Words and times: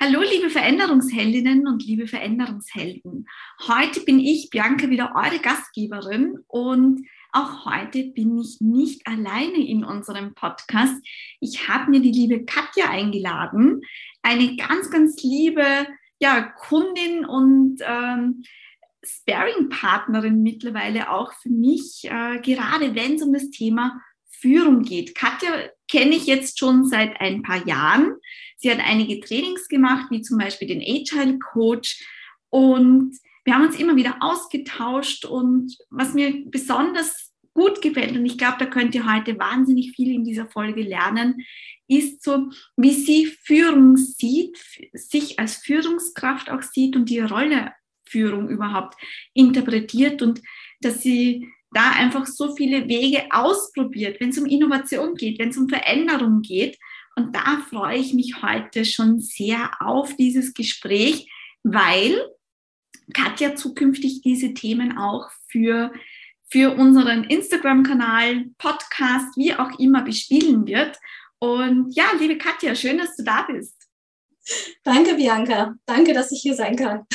Hallo, 0.00 0.22
liebe 0.22 0.50
Veränderungsheldinnen 0.50 1.68
und 1.68 1.84
liebe 1.86 2.08
Veränderungshelden. 2.08 3.28
Heute 3.68 4.00
bin 4.00 4.18
ich, 4.18 4.50
Bianca, 4.50 4.90
wieder 4.90 5.14
eure 5.14 5.38
Gastgeberin 5.38 6.40
und 6.48 7.06
auch 7.30 7.64
heute 7.64 8.02
bin 8.10 8.36
ich 8.36 8.60
nicht 8.60 9.06
alleine 9.06 9.64
in 9.64 9.84
unserem 9.84 10.34
Podcast. 10.34 10.94
Ich 11.38 11.68
habe 11.68 11.92
mir 11.92 12.00
die 12.00 12.10
liebe 12.10 12.44
Katja 12.44 12.90
eingeladen, 12.90 13.82
eine 14.20 14.56
ganz, 14.56 14.90
ganz 14.90 15.22
liebe 15.22 15.86
ja, 16.18 16.42
Kundin 16.42 17.24
und 17.24 17.76
ähm, 17.82 18.42
Sparing-Partnerin 19.04 20.42
mittlerweile 20.42 21.10
auch 21.10 21.32
für 21.34 21.50
mich, 21.50 22.02
äh, 22.04 22.40
gerade 22.40 22.96
wenn 22.96 23.14
es 23.14 23.22
um 23.22 23.32
das 23.32 23.48
Thema 23.50 24.00
Führung 24.28 24.82
geht. 24.82 25.14
Katja 25.14 25.50
kenne 25.94 26.16
ich 26.16 26.26
jetzt 26.26 26.58
schon 26.58 26.84
seit 26.86 27.20
ein 27.20 27.42
paar 27.42 27.64
Jahren. 27.68 28.16
Sie 28.56 28.68
hat 28.68 28.80
einige 28.84 29.20
Trainings 29.20 29.68
gemacht, 29.68 30.10
wie 30.10 30.22
zum 30.22 30.38
Beispiel 30.38 30.66
den 30.66 30.80
Agile 30.80 31.38
Coach. 31.38 32.04
Und 32.50 33.16
wir 33.44 33.54
haben 33.54 33.66
uns 33.66 33.78
immer 33.78 33.94
wieder 33.94 34.16
ausgetauscht. 34.18 35.24
Und 35.24 35.76
was 35.90 36.12
mir 36.12 36.34
besonders 36.46 37.32
gut 37.52 37.80
gefällt, 37.80 38.16
und 38.16 38.26
ich 38.26 38.36
glaube, 38.36 38.56
da 38.58 38.66
könnt 38.66 38.96
ihr 38.96 39.08
heute 39.08 39.38
wahnsinnig 39.38 39.92
viel 39.92 40.12
in 40.12 40.24
dieser 40.24 40.46
Folge 40.46 40.82
lernen, 40.82 41.44
ist 41.86 42.24
so, 42.24 42.50
wie 42.76 42.92
sie 42.92 43.26
Führung 43.26 43.96
sieht, 43.96 44.58
sich 44.94 45.38
als 45.38 45.58
Führungskraft 45.58 46.50
auch 46.50 46.62
sieht 46.62 46.96
und 46.96 47.08
die 47.08 47.20
Rolle 47.20 47.70
Führung 48.04 48.48
überhaupt 48.48 48.96
interpretiert 49.32 50.22
und 50.22 50.42
dass 50.80 51.02
sie 51.02 51.48
da 51.74 51.90
einfach 51.90 52.26
so 52.26 52.54
viele 52.54 52.88
Wege 52.88 53.24
ausprobiert, 53.30 54.20
wenn 54.20 54.30
es 54.30 54.38
um 54.38 54.46
Innovation 54.46 55.14
geht, 55.14 55.38
wenn 55.38 55.50
es 55.50 55.56
um 55.56 55.68
Veränderung 55.68 56.42
geht. 56.42 56.78
Und 57.16 57.34
da 57.34 57.62
freue 57.68 57.98
ich 57.98 58.14
mich 58.14 58.42
heute 58.42 58.84
schon 58.84 59.20
sehr 59.20 59.70
auf 59.80 60.16
dieses 60.16 60.54
Gespräch, 60.54 61.30
weil 61.62 62.20
Katja 63.12 63.54
zukünftig 63.54 64.22
diese 64.22 64.54
Themen 64.54 64.96
auch 64.96 65.30
für, 65.48 65.92
für 66.48 66.74
unseren 66.74 67.24
Instagram-Kanal, 67.24 68.46
Podcast, 68.58 69.36
wie 69.36 69.54
auch 69.54 69.78
immer 69.78 70.02
bespielen 70.02 70.66
wird. 70.66 70.98
Und 71.38 71.94
ja, 71.94 72.06
liebe 72.18 72.38
Katja, 72.38 72.74
schön, 72.74 72.98
dass 72.98 73.16
du 73.16 73.22
da 73.22 73.42
bist. 73.42 73.76
Danke, 74.82 75.14
Bianca. 75.14 75.74
Danke, 75.86 76.12
dass 76.12 76.32
ich 76.32 76.40
hier 76.40 76.54
sein 76.54 76.76
kann. 76.76 77.06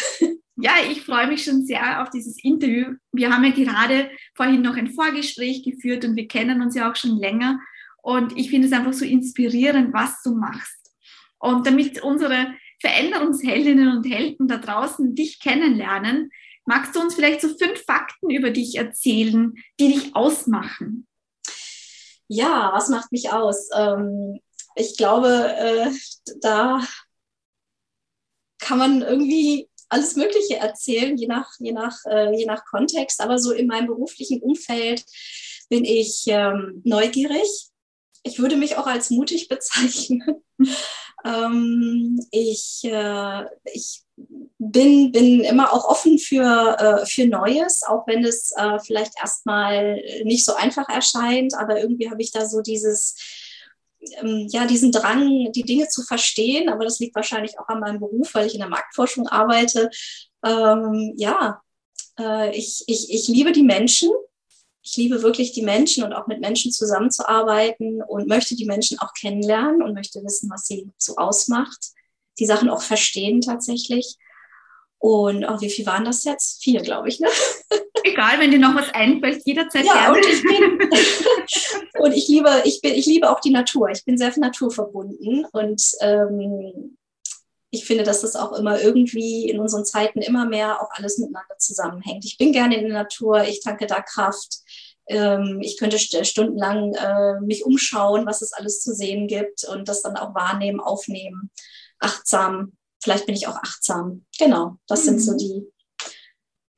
Ja, 0.61 0.73
ich 0.89 1.03
freue 1.03 1.27
mich 1.27 1.45
schon 1.45 1.65
sehr 1.65 2.03
auf 2.03 2.09
dieses 2.09 2.43
Interview. 2.43 2.95
Wir 3.13 3.31
haben 3.31 3.45
ja 3.45 3.51
gerade 3.51 4.11
vorhin 4.35 4.61
noch 4.61 4.75
ein 4.75 4.91
Vorgespräch 4.91 5.63
geführt 5.63 6.03
und 6.03 6.17
wir 6.17 6.27
kennen 6.27 6.61
uns 6.61 6.75
ja 6.75 6.91
auch 6.91 6.97
schon 6.97 7.17
länger. 7.17 7.59
Und 8.01 8.37
ich 8.37 8.49
finde 8.49 8.67
es 8.67 8.73
einfach 8.73 8.91
so 8.91 9.05
inspirierend, 9.05 9.93
was 9.93 10.21
du 10.21 10.35
machst. 10.35 10.91
Und 11.39 11.65
damit 11.65 12.03
unsere 12.03 12.53
Veränderungsheldinnen 12.81 13.95
und 13.95 14.03
Helden 14.05 14.49
da 14.49 14.57
draußen 14.57 15.15
dich 15.15 15.39
kennenlernen, 15.39 16.29
magst 16.65 16.93
du 16.93 16.99
uns 16.99 17.15
vielleicht 17.15 17.39
so 17.39 17.47
fünf 17.57 17.81
Fakten 17.85 18.29
über 18.29 18.51
dich 18.51 18.75
erzählen, 18.75 19.53
die 19.79 19.93
dich 19.93 20.15
ausmachen? 20.15 21.07
Ja, 22.27 22.71
was 22.73 22.89
macht 22.89 23.13
mich 23.13 23.31
aus? 23.31 23.69
Ähm, 23.73 24.39
ich 24.75 24.97
glaube, 24.97 25.55
äh, 25.57 25.89
da 26.41 26.81
kann 28.59 28.77
man 28.77 29.01
irgendwie 29.01 29.69
alles 29.89 30.15
Mögliche 30.15 30.57
erzählen, 30.57 31.17
je 31.17 31.27
nach, 31.27 31.51
je 31.59 31.71
nach, 31.71 31.97
äh, 32.05 32.35
je 32.35 32.45
nach 32.45 32.63
Kontext. 32.65 33.21
Aber 33.21 33.39
so 33.39 33.51
in 33.51 33.67
meinem 33.67 33.87
beruflichen 33.87 34.41
Umfeld 34.41 35.03
bin 35.69 35.83
ich 35.83 36.23
ähm, 36.27 36.81
neugierig. 36.83 37.47
Ich 38.23 38.39
würde 38.39 38.55
mich 38.55 38.77
auch 38.77 38.87
als 38.87 39.09
mutig 39.09 39.47
bezeichnen. 39.49 40.23
ähm, 41.25 42.19
ich, 42.31 42.81
äh, 42.83 43.45
ich 43.73 44.03
bin, 44.57 45.11
bin 45.11 45.41
immer 45.41 45.73
auch 45.73 45.85
offen 45.85 46.19
für, 46.19 46.77
äh, 46.79 47.05
für 47.05 47.25
Neues, 47.25 47.83
auch 47.83 48.05
wenn 48.07 48.23
es 48.23 48.51
äh, 48.57 48.79
vielleicht 48.79 49.13
erstmal 49.19 50.01
nicht 50.23 50.45
so 50.45 50.53
einfach 50.53 50.87
erscheint. 50.89 51.53
Aber 51.55 51.79
irgendwie 51.79 52.09
habe 52.09 52.21
ich 52.21 52.31
da 52.31 52.45
so 52.45 52.61
dieses 52.61 53.15
ähm, 54.21 54.47
ja, 54.49 54.65
diesen 54.65 54.91
Drang, 54.91 55.51
die 55.51 55.63
Dinge 55.63 55.87
zu 55.87 56.03
verstehen, 56.03 56.69
aber 56.69 56.83
das 56.85 56.99
liegt 56.99 57.15
wahrscheinlich 57.15 57.59
auch 57.59 57.67
an 57.67 57.79
meinem 57.79 57.99
Beruf, 57.99 58.33
weil 58.33 58.47
ich 58.47 58.53
in 58.53 58.61
der 58.61 58.69
Marktforschung 58.69 59.27
arbeite. 59.27 59.89
Ähm, 60.43 61.13
ja, 61.17 61.61
äh, 62.19 62.55
ich, 62.55 62.83
ich, 62.87 63.11
ich 63.13 63.27
liebe 63.27 63.51
die 63.51 63.63
Menschen. 63.63 64.09
Ich 64.81 64.95
liebe 64.95 65.21
wirklich 65.21 65.51
die 65.51 65.61
Menschen 65.61 66.03
und 66.03 66.13
auch 66.13 66.27
mit 66.27 66.39
Menschen 66.39 66.71
zusammenzuarbeiten 66.71 68.01
und 68.01 68.27
möchte 68.27 68.55
die 68.55 68.65
Menschen 68.65 68.97
auch 68.99 69.13
kennenlernen 69.13 69.83
und 69.83 69.93
möchte 69.93 70.23
wissen, 70.23 70.49
was 70.49 70.65
sie 70.65 70.89
so 70.97 71.17
ausmacht. 71.17 71.89
Die 72.39 72.45
Sachen 72.45 72.69
auch 72.69 72.81
verstehen 72.81 73.41
tatsächlich. 73.41 74.15
Und 74.99 75.45
oh, 75.45 75.61
wie 75.61 75.69
viel 75.69 75.85
waren 75.85 76.03
das 76.03 76.25
jetzt? 76.25 76.61
Vier, 76.61 76.81
glaube 76.81 77.07
ich. 77.07 77.19
Ne? 77.21 77.29
Egal, 78.03 78.39
wenn 78.39 78.51
dir 78.51 78.59
noch 78.59 78.75
was 78.75 78.93
einfällt, 78.93 79.41
jederzeit 79.45 79.85
ja, 79.85 79.93
gerne. 79.93 80.17
Und 80.17 80.25
ich, 80.25 80.43
bin, 80.43 82.01
und 82.01 82.11
ich 82.13 82.27
liebe, 82.27 82.61
ich 82.65 82.81
bin, 82.81 82.93
ich 82.93 83.05
liebe 83.05 83.29
auch 83.29 83.39
die 83.39 83.51
Natur. 83.51 83.89
Ich 83.89 84.03
bin 84.03 84.17
sehr 84.17 84.31
naturverbunden 84.37 85.45
und 85.51 85.81
ähm, 86.01 86.97
ich 87.71 87.85
finde, 87.85 88.03
dass 88.03 88.21
das 88.21 88.35
auch 88.35 88.53
immer 88.53 88.81
irgendwie 88.81 89.47
in 89.49 89.59
unseren 89.59 89.85
Zeiten 89.85 90.21
immer 90.21 90.45
mehr 90.45 90.81
auch 90.81 90.89
alles 90.91 91.17
miteinander 91.17 91.57
zusammenhängt. 91.59 92.25
Ich 92.25 92.37
bin 92.37 92.51
gerne 92.51 92.75
in 92.75 92.85
der 92.85 92.93
Natur, 92.93 93.43
ich 93.43 93.61
tanke 93.61 93.85
da 93.85 94.01
Kraft. 94.01 94.59
Ähm, 95.07 95.59
ich 95.61 95.77
könnte 95.77 95.99
stundenlang 95.99 96.93
äh, 96.95 97.39
mich 97.41 97.65
umschauen, 97.65 98.25
was 98.25 98.41
es 98.41 98.53
alles 98.53 98.81
zu 98.81 98.93
sehen 98.93 99.27
gibt 99.27 99.63
und 99.65 99.87
das 99.87 100.01
dann 100.01 100.17
auch 100.17 100.33
wahrnehmen, 100.35 100.79
aufnehmen, 100.79 101.51
achtsam. 101.99 102.73
Vielleicht 103.01 103.25
bin 103.25 103.35
ich 103.35 103.47
auch 103.47 103.57
achtsam. 103.57 104.25
Genau, 104.37 104.77
das 104.87 105.03
mhm. 105.03 105.05
sind 105.05 105.19
so 105.19 105.33
mhm. 105.33 105.37
die, 105.37 105.63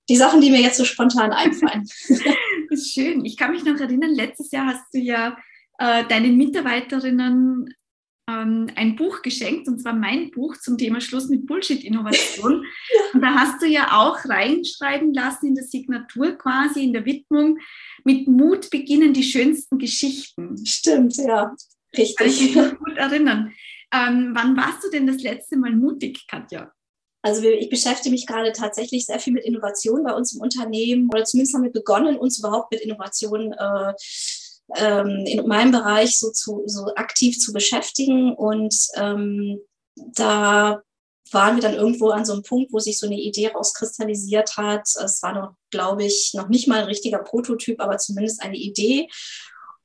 die 0.09 0.15
Sachen, 0.15 0.41
die 0.41 0.51
mir 0.51 0.61
jetzt 0.61 0.77
so 0.77 0.85
spontan 0.85 1.31
einfallen. 1.31 1.87
Schön. 2.75 3.25
Ich 3.25 3.37
kann 3.37 3.51
mich 3.51 3.63
noch 3.63 3.79
erinnern, 3.79 4.13
letztes 4.13 4.51
Jahr 4.51 4.67
hast 4.67 4.85
du 4.93 4.99
ja 4.99 5.37
äh, 5.79 6.05
deinen 6.05 6.37
Mitarbeiterinnen 6.37 7.73
ähm, 8.29 8.67
ein 8.75 8.95
Buch 8.95 9.21
geschenkt, 9.21 9.67
und 9.67 9.79
zwar 9.79 9.93
mein 9.93 10.31
Buch 10.31 10.55
zum 10.57 10.77
Thema 10.77 11.01
Schluss 11.01 11.27
mit 11.29 11.45
Bullshit-Innovation. 11.45 12.63
ja. 12.63 13.01
Und 13.13 13.21
da 13.21 13.33
hast 13.33 13.61
du 13.61 13.67
ja 13.67 13.99
auch 13.99 14.23
reinschreiben 14.25 15.13
lassen 15.13 15.47
in 15.47 15.55
der 15.55 15.65
Signatur 15.65 16.37
quasi, 16.37 16.83
in 16.83 16.93
der 16.93 17.05
Widmung, 17.05 17.57
mit 18.03 18.27
Mut 18.27 18.69
beginnen 18.69 19.13
die 19.13 19.23
schönsten 19.23 19.77
Geschichten. 19.77 20.55
Stimmt, 20.65 21.17
ja. 21.17 21.53
Richtig. 21.97 22.15
Kann 22.15 22.27
ich 22.27 22.41
mich 22.41 22.55
noch 22.55 22.77
gut 22.77 22.95
erinnern. 22.95 23.53
Ähm, 23.93 24.31
wann 24.33 24.55
warst 24.55 24.83
du 24.83 24.89
denn 24.89 25.07
das 25.07 25.21
letzte 25.21 25.57
Mal 25.57 25.75
mutig, 25.75 26.25
Katja? 26.27 26.71
Also 27.23 27.43
ich 27.43 27.69
beschäftige 27.69 28.11
mich 28.11 28.25
gerade 28.25 28.51
tatsächlich 28.51 29.05
sehr 29.05 29.19
viel 29.19 29.33
mit 29.33 29.45
Innovation 29.45 30.03
bei 30.03 30.13
uns 30.13 30.33
im 30.33 30.41
Unternehmen 30.41 31.09
oder 31.13 31.23
zumindest 31.23 31.53
haben 31.53 31.63
wir 31.63 31.71
begonnen, 31.71 32.17
uns 32.17 32.39
überhaupt 32.39 32.71
mit 32.71 32.81
Innovation 32.81 33.53
äh, 33.53 33.93
ähm, 34.75 35.25
in 35.27 35.45
meinem 35.47 35.71
Bereich 35.71 36.17
so, 36.17 36.31
zu, 36.31 36.63
so 36.65 36.87
aktiv 36.95 37.37
zu 37.37 37.53
beschäftigen. 37.53 38.33
Und 38.33 38.75
ähm, 38.95 39.59
da 39.95 40.81
waren 41.31 41.55
wir 41.55 41.61
dann 41.61 41.75
irgendwo 41.75 42.09
an 42.09 42.25
so 42.25 42.33
einem 42.33 42.43
Punkt, 42.43 42.73
wo 42.73 42.79
sich 42.79 42.97
so 42.97 43.05
eine 43.05 43.19
Idee 43.19 43.49
rauskristallisiert 43.49 44.57
hat. 44.57 44.87
Es 45.03 45.21
war 45.21 45.33
noch, 45.33 45.53
glaube 45.69 46.03
ich, 46.03 46.31
noch 46.33 46.49
nicht 46.49 46.67
mal 46.67 46.79
ein 46.79 46.85
richtiger 46.85 47.19
Prototyp, 47.19 47.79
aber 47.79 47.97
zumindest 47.97 48.41
eine 48.41 48.57
Idee. 48.57 49.07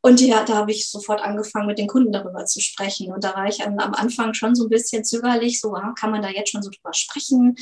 Und 0.07 0.21
ja, 0.21 0.45
da 0.45 0.55
habe 0.55 0.71
ich 0.71 0.89
sofort 0.89 1.21
angefangen, 1.21 1.67
mit 1.67 1.79
den 1.79 1.89
Kunden 1.89 2.13
darüber 2.13 2.45
zu 2.45 2.61
sprechen. 2.61 3.13
Und 3.13 3.25
da 3.25 3.35
war 3.35 3.49
ich 3.49 3.67
am, 3.67 3.77
am 3.81 3.93
Anfang 3.93 4.35
schon 4.35 4.55
so 4.55 4.67
ein 4.67 4.71
bisschen 4.71 5.03
zögerlich, 5.05 5.61
so 5.61 5.75
ah, 5.75 5.95
kann 5.99 6.13
man 6.13 6.23
da 6.23 6.29
jetzt 6.29 6.53
schon 6.53 6.63
so 6.63 6.71
drüber 6.71 6.95
sprechen? 6.95 7.57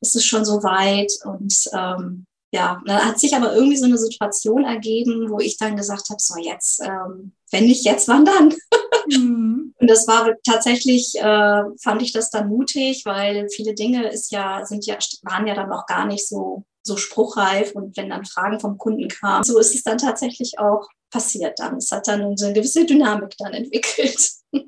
Ist 0.00 0.16
es 0.16 0.24
schon 0.24 0.44
so 0.44 0.64
weit? 0.64 1.12
Und 1.24 1.54
ähm, 1.72 2.26
ja, 2.50 2.82
dann 2.84 3.04
hat 3.04 3.20
sich 3.20 3.36
aber 3.36 3.54
irgendwie 3.54 3.76
so 3.76 3.84
eine 3.84 3.96
Situation 3.96 4.64
ergeben, 4.64 5.30
wo 5.30 5.38
ich 5.38 5.56
dann 5.56 5.76
gesagt 5.76 6.10
habe, 6.10 6.18
so 6.18 6.34
jetzt, 6.42 6.80
ähm, 6.82 7.32
wenn 7.52 7.66
nicht 7.66 7.84
jetzt, 7.84 8.08
wann 8.08 8.24
dann? 8.24 8.52
Mhm. 9.06 9.74
Und 9.78 9.90
das 9.90 10.08
war 10.08 10.30
tatsächlich, 10.46 11.14
äh, 11.16 11.62
fand 11.82 12.00
ich 12.00 12.12
das 12.14 12.30
dann 12.30 12.48
mutig, 12.48 13.02
weil 13.04 13.50
viele 13.50 13.74
Dinge 13.74 14.08
ist 14.08 14.32
ja, 14.32 14.64
sind 14.64 14.86
ja, 14.86 14.96
waren 15.24 15.46
ja 15.46 15.54
dann 15.54 15.68
noch 15.68 15.84
gar 15.84 16.06
nicht 16.06 16.26
so, 16.26 16.64
so 16.82 16.96
spruchreif. 16.96 17.72
Und 17.72 17.94
wenn 17.98 18.08
dann 18.08 18.24
Fragen 18.24 18.60
vom 18.60 18.78
Kunden 18.78 19.08
kamen, 19.08 19.44
so 19.44 19.58
ist 19.58 19.74
es 19.74 19.82
dann 19.82 19.98
tatsächlich 19.98 20.58
auch 20.58 20.88
passiert 21.14 21.60
dann. 21.60 21.76
Es 21.76 21.92
hat 21.92 22.08
dann 22.08 22.36
so 22.36 22.46
eine 22.46 22.54
gewisse 22.54 22.84
Dynamik 22.84 23.36
dann 23.38 23.52
entwickelt. 23.52 24.30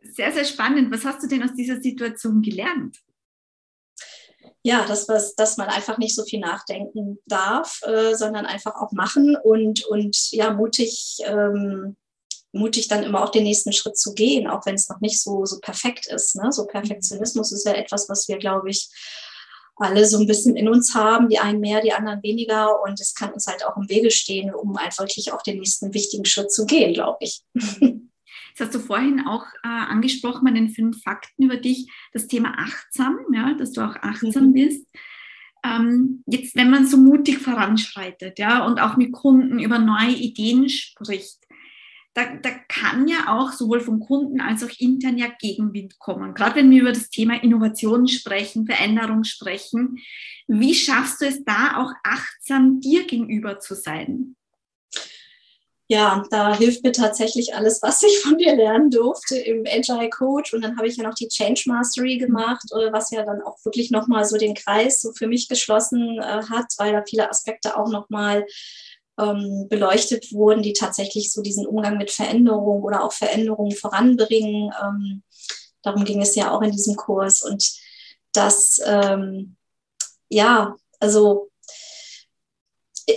Sehr, 0.00 0.32
sehr 0.32 0.44
spannend. 0.44 0.90
Was 0.90 1.04
hast 1.04 1.22
du 1.22 1.28
denn 1.28 1.44
aus 1.44 1.54
dieser 1.54 1.80
Situation 1.80 2.42
gelernt? 2.42 2.96
Ja, 4.64 4.84
dass, 4.84 5.08
was, 5.08 5.36
dass 5.36 5.56
man 5.58 5.68
einfach 5.68 5.96
nicht 5.98 6.16
so 6.16 6.24
viel 6.24 6.40
nachdenken 6.40 7.18
darf, 7.26 7.80
äh, 7.82 8.16
sondern 8.16 8.44
einfach 8.44 8.74
auch 8.74 8.90
machen 8.90 9.36
und, 9.36 9.84
und 9.84 10.32
ja, 10.32 10.52
mutig, 10.52 11.18
ähm, 11.24 11.96
mutig 12.50 12.88
dann 12.88 13.04
immer 13.04 13.22
auch 13.22 13.30
den 13.30 13.44
nächsten 13.44 13.72
Schritt 13.72 13.96
zu 13.96 14.12
gehen, 14.12 14.48
auch 14.48 14.66
wenn 14.66 14.74
es 14.74 14.88
noch 14.88 15.00
nicht 15.00 15.22
so, 15.22 15.44
so 15.44 15.60
perfekt 15.60 16.06
ist. 16.08 16.34
Ne? 16.34 16.50
So 16.50 16.66
Perfektionismus 16.66 17.52
ist 17.52 17.64
ja 17.64 17.74
etwas, 17.74 18.08
was 18.08 18.26
wir, 18.26 18.38
glaube 18.38 18.70
ich, 18.70 18.88
alle 19.80 20.06
so 20.06 20.18
ein 20.18 20.26
bisschen 20.26 20.56
in 20.56 20.68
uns 20.68 20.94
haben, 20.94 21.28
die 21.28 21.38
einen 21.38 21.60
mehr, 21.60 21.80
die 21.80 21.92
anderen 21.92 22.22
weniger. 22.22 22.82
Und 22.82 23.00
es 23.00 23.14
kann 23.14 23.32
uns 23.32 23.46
halt 23.46 23.64
auch 23.64 23.76
im 23.76 23.88
Wege 23.88 24.10
stehen, 24.10 24.54
um 24.54 24.76
einfach 24.76 25.04
wirklich 25.04 25.32
auch 25.32 25.42
den 25.42 25.58
nächsten 25.58 25.94
wichtigen 25.94 26.24
Schritt 26.24 26.52
zu 26.52 26.66
gehen, 26.66 26.94
glaube 26.94 27.18
ich. 27.20 27.42
Das 28.56 28.66
hast 28.66 28.74
du 28.74 28.80
vorhin 28.80 29.24
auch 29.24 29.44
äh, 29.62 29.68
angesprochen 29.68 30.44
bei 30.44 30.50
den 30.50 30.70
fünf 30.70 31.00
Fakten 31.04 31.44
über 31.44 31.56
dich, 31.56 31.88
das 32.12 32.26
Thema 32.26 32.54
achtsam, 32.58 33.16
ja, 33.32 33.54
dass 33.54 33.70
du 33.70 33.82
auch 33.82 33.94
achtsam 33.94 34.48
mhm. 34.48 34.52
bist. 34.52 34.86
Ähm, 35.64 36.24
jetzt, 36.26 36.56
wenn 36.56 36.70
man 36.70 36.84
so 36.84 36.96
mutig 36.96 37.38
voranschreitet, 37.38 38.40
ja, 38.40 38.66
und 38.66 38.80
auch 38.80 38.96
mit 38.96 39.12
Kunden 39.12 39.60
über 39.60 39.78
neue 39.78 40.10
Ideen 40.10 40.68
spricht, 40.68 41.38
da, 42.18 42.36
da 42.42 42.50
kann 42.68 43.06
ja 43.06 43.38
auch 43.38 43.52
sowohl 43.52 43.80
vom 43.80 44.00
Kunden 44.00 44.40
als 44.40 44.64
auch 44.64 44.70
intern 44.78 45.18
ja 45.18 45.28
Gegenwind 45.38 45.98
kommen. 45.98 46.34
Gerade 46.34 46.56
wenn 46.56 46.70
wir 46.70 46.82
über 46.82 46.92
das 46.92 47.10
Thema 47.10 47.42
Innovation 47.42 48.08
sprechen, 48.08 48.66
Veränderung 48.66 49.22
sprechen, 49.22 49.98
wie 50.48 50.74
schaffst 50.74 51.20
du 51.20 51.26
es 51.26 51.44
da 51.44 51.76
auch 51.76 51.92
achtsam 52.02 52.80
dir 52.80 53.06
gegenüber 53.06 53.60
zu 53.60 53.74
sein? 53.74 54.34
ja, 55.90 56.22
da 56.30 56.54
hilft 56.54 56.84
mir 56.84 56.92
tatsächlich 56.92 57.54
alles, 57.54 57.80
was 57.80 58.02
ich 58.02 58.20
von 58.20 58.36
dir 58.36 58.54
lernen 58.54 58.90
durfte 58.90 59.38
im 59.38 59.64
Agile 59.66 60.10
Coach. 60.10 60.52
Und 60.52 60.62
dann 60.62 60.76
habe 60.76 60.86
ich 60.86 60.98
ja 60.98 61.02
noch 61.02 61.14
die 61.14 61.28
Change 61.28 61.62
Mastery 61.66 62.18
gemacht, 62.18 62.64
äh, 62.72 62.92
was 62.92 63.10
ja 63.10 63.24
dann 63.24 63.40
auch 63.40 63.56
wirklich 63.64 63.90
nochmal 63.90 64.26
so 64.26 64.36
den 64.36 64.54
Kreis 64.54 65.00
so 65.00 65.12
für 65.12 65.26
mich 65.26 65.48
geschlossen 65.48 66.18
äh, 66.18 66.42
hat, 66.50 66.66
weil 66.76 66.92
da 66.92 67.02
viele 67.08 67.30
Aspekte 67.30 67.78
auch 67.78 67.90
nochmal 67.90 68.44
ähm, 69.18 69.66
beleuchtet 69.68 70.32
wurden, 70.32 70.62
die 70.62 70.72
tatsächlich 70.72 71.32
so 71.32 71.42
diesen 71.42 71.66
Umgang 71.66 71.98
mit 71.98 72.10
Veränderung 72.10 72.82
oder 72.82 73.04
auch 73.04 73.12
Veränderungen 73.12 73.72
voranbringen. 73.72 74.72
Ähm, 74.82 75.22
darum 75.82 76.04
ging 76.04 76.22
es 76.22 76.34
ja 76.34 76.52
auch 76.52 76.62
in 76.62 76.70
diesem 76.70 76.96
Kurs. 76.96 77.42
Und 77.42 77.72
das, 78.32 78.80
ähm, 78.84 79.56
ja, 80.28 80.76
also 81.00 81.50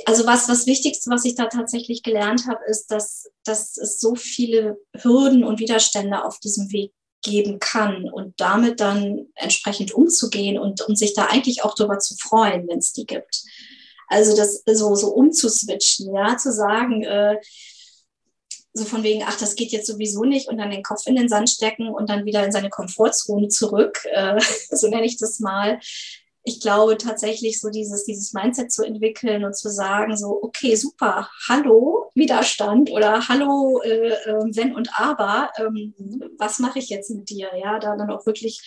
also 0.05 0.25
was 0.25 0.47
das 0.47 0.67
Wichtigste, 0.67 1.09
was 1.09 1.25
ich 1.25 1.35
da 1.35 1.47
tatsächlich 1.47 2.01
gelernt 2.01 2.47
habe, 2.47 2.61
ist, 2.65 2.91
dass, 2.91 3.29
dass 3.43 3.77
es 3.77 3.99
so 3.99 4.15
viele 4.15 4.77
Hürden 4.95 5.43
und 5.43 5.59
Widerstände 5.59 6.23
auf 6.23 6.39
diesem 6.39 6.71
Weg 6.71 6.93
geben 7.23 7.59
kann 7.59 8.09
und 8.09 8.39
damit 8.39 8.79
dann 8.79 9.27
entsprechend 9.35 9.93
umzugehen 9.93 10.57
und, 10.57 10.81
und 10.81 10.97
sich 10.97 11.13
da 11.13 11.25
eigentlich 11.25 11.63
auch 11.63 11.75
darüber 11.75 11.99
zu 11.99 12.15
freuen, 12.15 12.67
wenn 12.67 12.79
es 12.79 12.93
die 12.93 13.05
gibt. 13.05 13.43
Also 14.11 14.35
das 14.35 14.63
so, 14.65 14.95
so 14.95 15.07
umzuswitchen, 15.13 16.13
ja, 16.13 16.37
zu 16.37 16.51
sagen, 16.51 17.03
äh, 17.03 17.37
so 18.73 18.85
von 18.85 19.03
wegen, 19.03 19.23
ach, 19.25 19.37
das 19.37 19.55
geht 19.55 19.71
jetzt 19.71 19.87
sowieso 19.87 20.23
nicht 20.23 20.47
und 20.47 20.57
dann 20.57 20.71
den 20.71 20.83
Kopf 20.83 21.05
in 21.05 21.15
den 21.15 21.29
Sand 21.29 21.49
stecken 21.49 21.89
und 21.89 22.09
dann 22.09 22.25
wieder 22.25 22.45
in 22.45 22.51
seine 22.51 22.69
Komfortzone 22.69 23.47
zurück, 23.49 24.05
äh, 24.11 24.39
so 24.71 24.87
nenne 24.87 25.05
ich 25.05 25.17
das 25.17 25.39
mal, 25.39 25.79
ich 26.43 26.59
glaube 26.59 26.97
tatsächlich 26.97 27.59
so 27.59 27.69
dieses, 27.69 28.03
dieses 28.05 28.33
Mindset 28.33 28.71
zu 28.71 28.83
entwickeln 28.83 29.45
und 29.45 29.55
zu 29.55 29.69
sagen, 29.69 30.17
so, 30.17 30.41
okay, 30.41 30.75
super, 30.75 31.29
hallo 31.47 32.11
Widerstand 32.15 32.91
oder 32.91 33.27
hallo 33.27 33.79
äh, 33.83 34.09
äh, 34.09 34.43
Wenn 34.55 34.75
und 34.75 34.89
Aber, 34.99 35.51
ähm, 35.57 35.93
was 36.37 36.59
mache 36.59 36.79
ich 36.79 36.89
jetzt 36.89 37.11
mit 37.11 37.29
dir? 37.29 37.49
Ja, 37.61 37.77
da 37.79 37.95
dann 37.95 38.09
auch 38.09 38.25
wirklich 38.25 38.59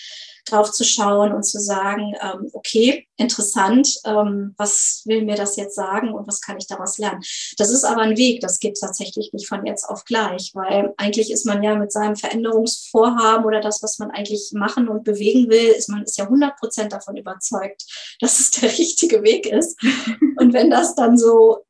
drauf 0.44 0.73
zu 0.73 0.85
schauen 0.85 1.32
und 1.32 1.43
zu 1.43 1.61
sagen, 1.61 2.14
ähm, 2.20 2.50
okay, 2.52 3.06
interessant, 3.17 3.88
ähm, 4.05 4.55
was 4.56 5.02
will 5.05 5.25
mir 5.25 5.37
das 5.37 5.56
jetzt 5.56 5.75
sagen 5.75 6.12
und 6.12 6.26
was 6.26 6.41
kann 6.41 6.56
ich 6.58 6.67
daraus 6.67 6.99
lernen? 6.99 7.23
Das 7.56 7.70
ist 7.70 7.85
aber 7.85 8.02
ein 8.02 8.17
Weg, 8.17 8.41
das 8.41 8.58
geht 8.58 8.79
tatsächlich 8.79 9.32
nicht 9.32 9.49
von 9.49 9.64
jetzt 9.67 9.85
auf 9.85 10.05
gleich, 10.05 10.50
weil 10.55 10.94
eigentlich 10.96 11.31
ist 11.31 11.46
man 11.46 11.62
ja 11.62 11.75
mit 11.75 11.93
seinem 11.93 12.17
Veränderungsvorhaben 12.17 13.44
oder 13.44 13.61
das, 13.61 13.82
was 13.82 13.99
man 13.99 14.11
eigentlich 14.11 14.50
machen 14.52 14.88
und 14.88 15.05
bewegen 15.05 15.49
will, 15.50 15.69
ist 15.70 15.88
man 15.88 16.02
ist 16.02 16.19
ja 16.19 16.25
100 16.25 16.56
Prozent 16.56 16.93
davon 16.93 17.17
überzeugt, 17.17 17.85
dass 18.20 18.40
es 18.40 18.50
der 18.50 18.70
richtige 18.70 19.23
Weg 19.23 19.47
ist. 19.47 19.79
Und 20.37 20.52
wenn 20.52 20.70
das 20.70 20.94
dann 20.94 21.17
so 21.17 21.64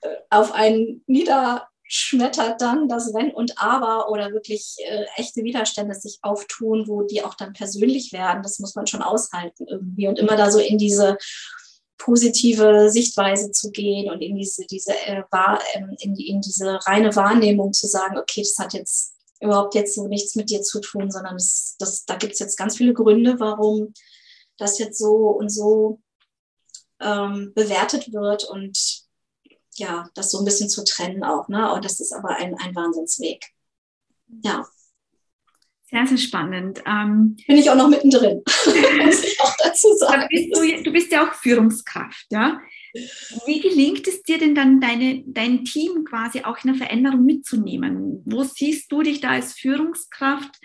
äh, 0.00 0.08
auf 0.30 0.52
einen 0.52 1.02
nieder 1.06 1.68
schmettert 1.94 2.60
dann 2.60 2.88
das 2.88 3.14
Wenn 3.14 3.30
und 3.30 3.56
Aber 3.56 4.10
oder 4.10 4.32
wirklich 4.32 4.74
äh, 4.78 5.04
echte 5.16 5.44
Widerstände 5.44 5.94
sich 5.94 6.18
auftun, 6.22 6.88
wo 6.88 7.02
die 7.02 7.22
auch 7.22 7.34
dann 7.34 7.52
persönlich 7.52 8.12
werden. 8.12 8.42
Das 8.42 8.58
muss 8.58 8.74
man 8.74 8.88
schon 8.88 9.02
aushalten 9.02 9.66
irgendwie 9.68 10.08
und 10.08 10.18
immer 10.18 10.36
da 10.36 10.50
so 10.50 10.58
in 10.58 10.76
diese 10.76 11.16
positive 11.96 12.90
Sichtweise 12.90 13.52
zu 13.52 13.70
gehen 13.70 14.10
und 14.10 14.22
in 14.22 14.34
diese, 14.34 14.66
diese, 14.66 14.92
äh, 15.06 15.22
ähm, 15.74 15.96
in, 16.00 16.16
in 16.16 16.40
diese 16.40 16.84
reine 16.84 17.14
Wahrnehmung 17.14 17.72
zu 17.72 17.86
sagen, 17.86 18.18
okay, 18.18 18.42
das 18.42 18.58
hat 18.58 18.74
jetzt 18.74 19.14
überhaupt 19.40 19.76
jetzt 19.76 19.94
so 19.94 20.08
nichts 20.08 20.34
mit 20.34 20.50
dir 20.50 20.62
zu 20.62 20.80
tun, 20.80 21.12
sondern 21.12 21.34
das, 21.34 21.76
das, 21.78 22.04
da 22.06 22.16
gibt 22.16 22.32
es 22.32 22.40
jetzt 22.40 22.58
ganz 22.58 22.76
viele 22.76 22.92
Gründe, 22.92 23.38
warum 23.38 23.94
das 24.58 24.80
jetzt 24.80 24.98
so 24.98 25.28
und 25.28 25.48
so 25.48 26.00
ähm, 27.00 27.52
bewertet 27.54 28.12
wird 28.12 28.44
und 28.44 29.03
ja, 29.76 30.08
das 30.14 30.30
so 30.30 30.38
ein 30.38 30.44
bisschen 30.44 30.68
zu 30.68 30.84
trennen 30.84 31.24
auch. 31.24 31.48
Ne? 31.48 31.72
Und 31.72 31.84
das 31.84 32.00
ist 32.00 32.12
aber 32.12 32.36
ein, 32.36 32.54
ein 32.58 32.74
Wahnsinnsweg. 32.74 33.44
Ja. 34.42 34.66
Sehr, 35.90 36.06
sehr 36.06 36.18
spannend. 36.18 36.82
Ähm, 36.86 37.36
Bin 37.46 37.58
ich 37.58 37.70
auch 37.70 37.76
noch 37.76 37.88
mittendrin, 37.88 38.42
muss 39.04 39.24
ich 39.24 39.40
auch 39.40 39.54
dazu 39.62 39.94
sagen. 39.96 40.26
Bist 40.28 40.56
du, 40.56 40.82
du, 40.82 40.92
bist 40.92 41.12
ja 41.12 41.28
auch 41.28 41.34
Führungskraft, 41.34 42.26
ja? 42.30 42.60
Wie 43.46 43.60
gelingt 43.60 44.06
es 44.06 44.22
dir 44.22 44.38
denn 44.38 44.54
dann, 44.54 44.80
deine, 44.80 45.24
dein 45.26 45.64
Team 45.64 46.04
quasi 46.04 46.42
auch 46.42 46.56
in 46.64 46.72
der 46.72 46.76
Veränderung 46.76 47.24
mitzunehmen? 47.24 48.22
Wo 48.24 48.44
siehst 48.44 48.90
du 48.90 49.02
dich 49.02 49.20
da 49.20 49.30
als 49.30 49.54
Führungskraft? 49.54 50.60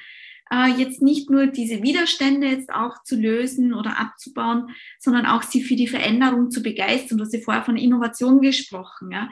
Äh, 0.51 0.69
jetzt 0.77 1.01
nicht 1.01 1.29
nur 1.29 1.47
diese 1.47 1.81
Widerstände 1.83 2.47
jetzt 2.47 2.69
auch 2.69 3.03
zu 3.03 3.15
lösen 3.15 3.73
oder 3.73 3.99
abzubauen, 3.99 4.69
sondern 4.99 5.25
auch 5.25 5.43
sie 5.43 5.63
für 5.63 5.75
die 5.75 5.87
Veränderung 5.87 6.51
zu 6.51 6.61
begeistern. 6.61 7.17
Du 7.17 7.23
hast 7.23 7.33
ja 7.33 7.39
vorher 7.39 7.63
von 7.63 7.77
Innovation 7.77 8.41
gesprochen. 8.41 9.11
Ja? 9.11 9.29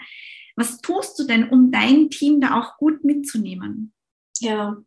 Was 0.55 0.81
tust 0.81 1.17
du 1.19 1.23
denn, 1.23 1.49
um 1.49 1.71
dein 1.71 2.09
Team 2.09 2.41
da 2.41 2.59
auch 2.59 2.77
gut 2.77 3.03
mitzunehmen? 3.03 3.93
Ja, 4.39 4.77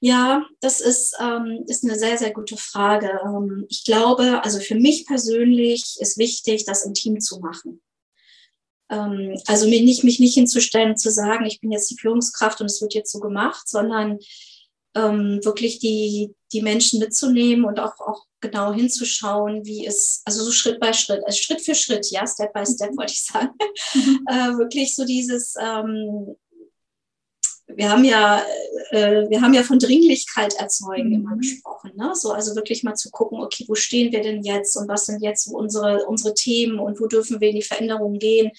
ja, 0.00 0.46
das 0.60 0.80
ist, 0.80 1.16
ähm, 1.20 1.64
ist 1.66 1.84
eine 1.84 1.98
sehr, 1.98 2.18
sehr 2.18 2.32
gute 2.32 2.56
Frage. 2.56 3.20
Ähm, 3.24 3.66
ich 3.68 3.84
glaube, 3.84 4.44
also 4.44 4.60
für 4.60 4.76
mich 4.76 5.06
persönlich 5.06 5.96
ist 5.98 6.18
wichtig, 6.18 6.64
das 6.64 6.84
im 6.84 6.94
Team 6.94 7.20
zu 7.20 7.40
machen. 7.40 7.82
Ähm, 8.90 9.36
also 9.46 9.68
mir 9.68 9.82
nicht, 9.82 10.04
mich 10.04 10.20
nicht 10.20 10.34
hinzustellen, 10.34 10.96
zu 10.96 11.10
sagen, 11.10 11.46
ich 11.46 11.60
bin 11.60 11.72
jetzt 11.72 11.90
die 11.90 11.98
Führungskraft 11.98 12.60
und 12.60 12.66
es 12.66 12.80
wird 12.80 12.94
jetzt 12.94 13.10
so 13.10 13.18
gemacht, 13.18 13.68
sondern 13.68 14.20
ähm, 14.94 15.40
wirklich 15.44 15.78
die, 15.78 16.34
die 16.52 16.62
Menschen 16.62 17.00
mitzunehmen 17.00 17.64
und 17.64 17.78
auch, 17.78 17.98
auch 18.00 18.24
genau 18.40 18.72
hinzuschauen, 18.72 19.64
wie 19.64 19.86
es, 19.86 20.22
also 20.24 20.42
so 20.42 20.50
Schritt 20.50 20.80
bei 20.80 20.92
Schritt, 20.92 21.24
also 21.24 21.36
Schritt 21.36 21.60
für 21.60 21.74
Schritt, 21.74 22.10
ja, 22.10 22.26
Step 22.26 22.52
by 22.52 22.64
Step 22.64 22.96
wollte 22.96 23.12
ich 23.12 23.24
sagen, 23.24 23.50
mhm. 23.94 24.20
äh, 24.28 24.58
wirklich 24.58 24.94
so 24.94 25.04
dieses, 25.04 25.54
ähm, 25.60 26.36
wir 27.66 27.90
haben 27.90 28.04
ja, 28.04 28.42
äh, 28.90 29.28
wir 29.28 29.42
haben 29.42 29.52
ja 29.52 29.62
von 29.62 29.78
Dringlichkeit 29.78 30.54
erzeugen 30.54 31.08
mhm. 31.08 31.14
immer 31.14 31.36
gesprochen, 31.36 31.92
ne? 31.96 32.12
So, 32.14 32.32
also 32.32 32.56
wirklich 32.56 32.82
mal 32.82 32.94
zu 32.94 33.10
gucken, 33.10 33.40
okay, 33.40 33.64
wo 33.68 33.74
stehen 33.74 34.10
wir 34.10 34.22
denn 34.22 34.42
jetzt 34.42 34.76
und 34.76 34.88
was 34.88 35.06
sind 35.06 35.22
jetzt 35.22 35.46
unsere, 35.48 36.06
unsere 36.06 36.34
Themen 36.34 36.78
und 36.78 36.98
wo 36.98 37.06
dürfen 37.06 37.40
wir 37.40 37.50
in 37.50 37.56
die 37.56 37.62
Veränderung 37.62 38.18
gehen 38.18 38.52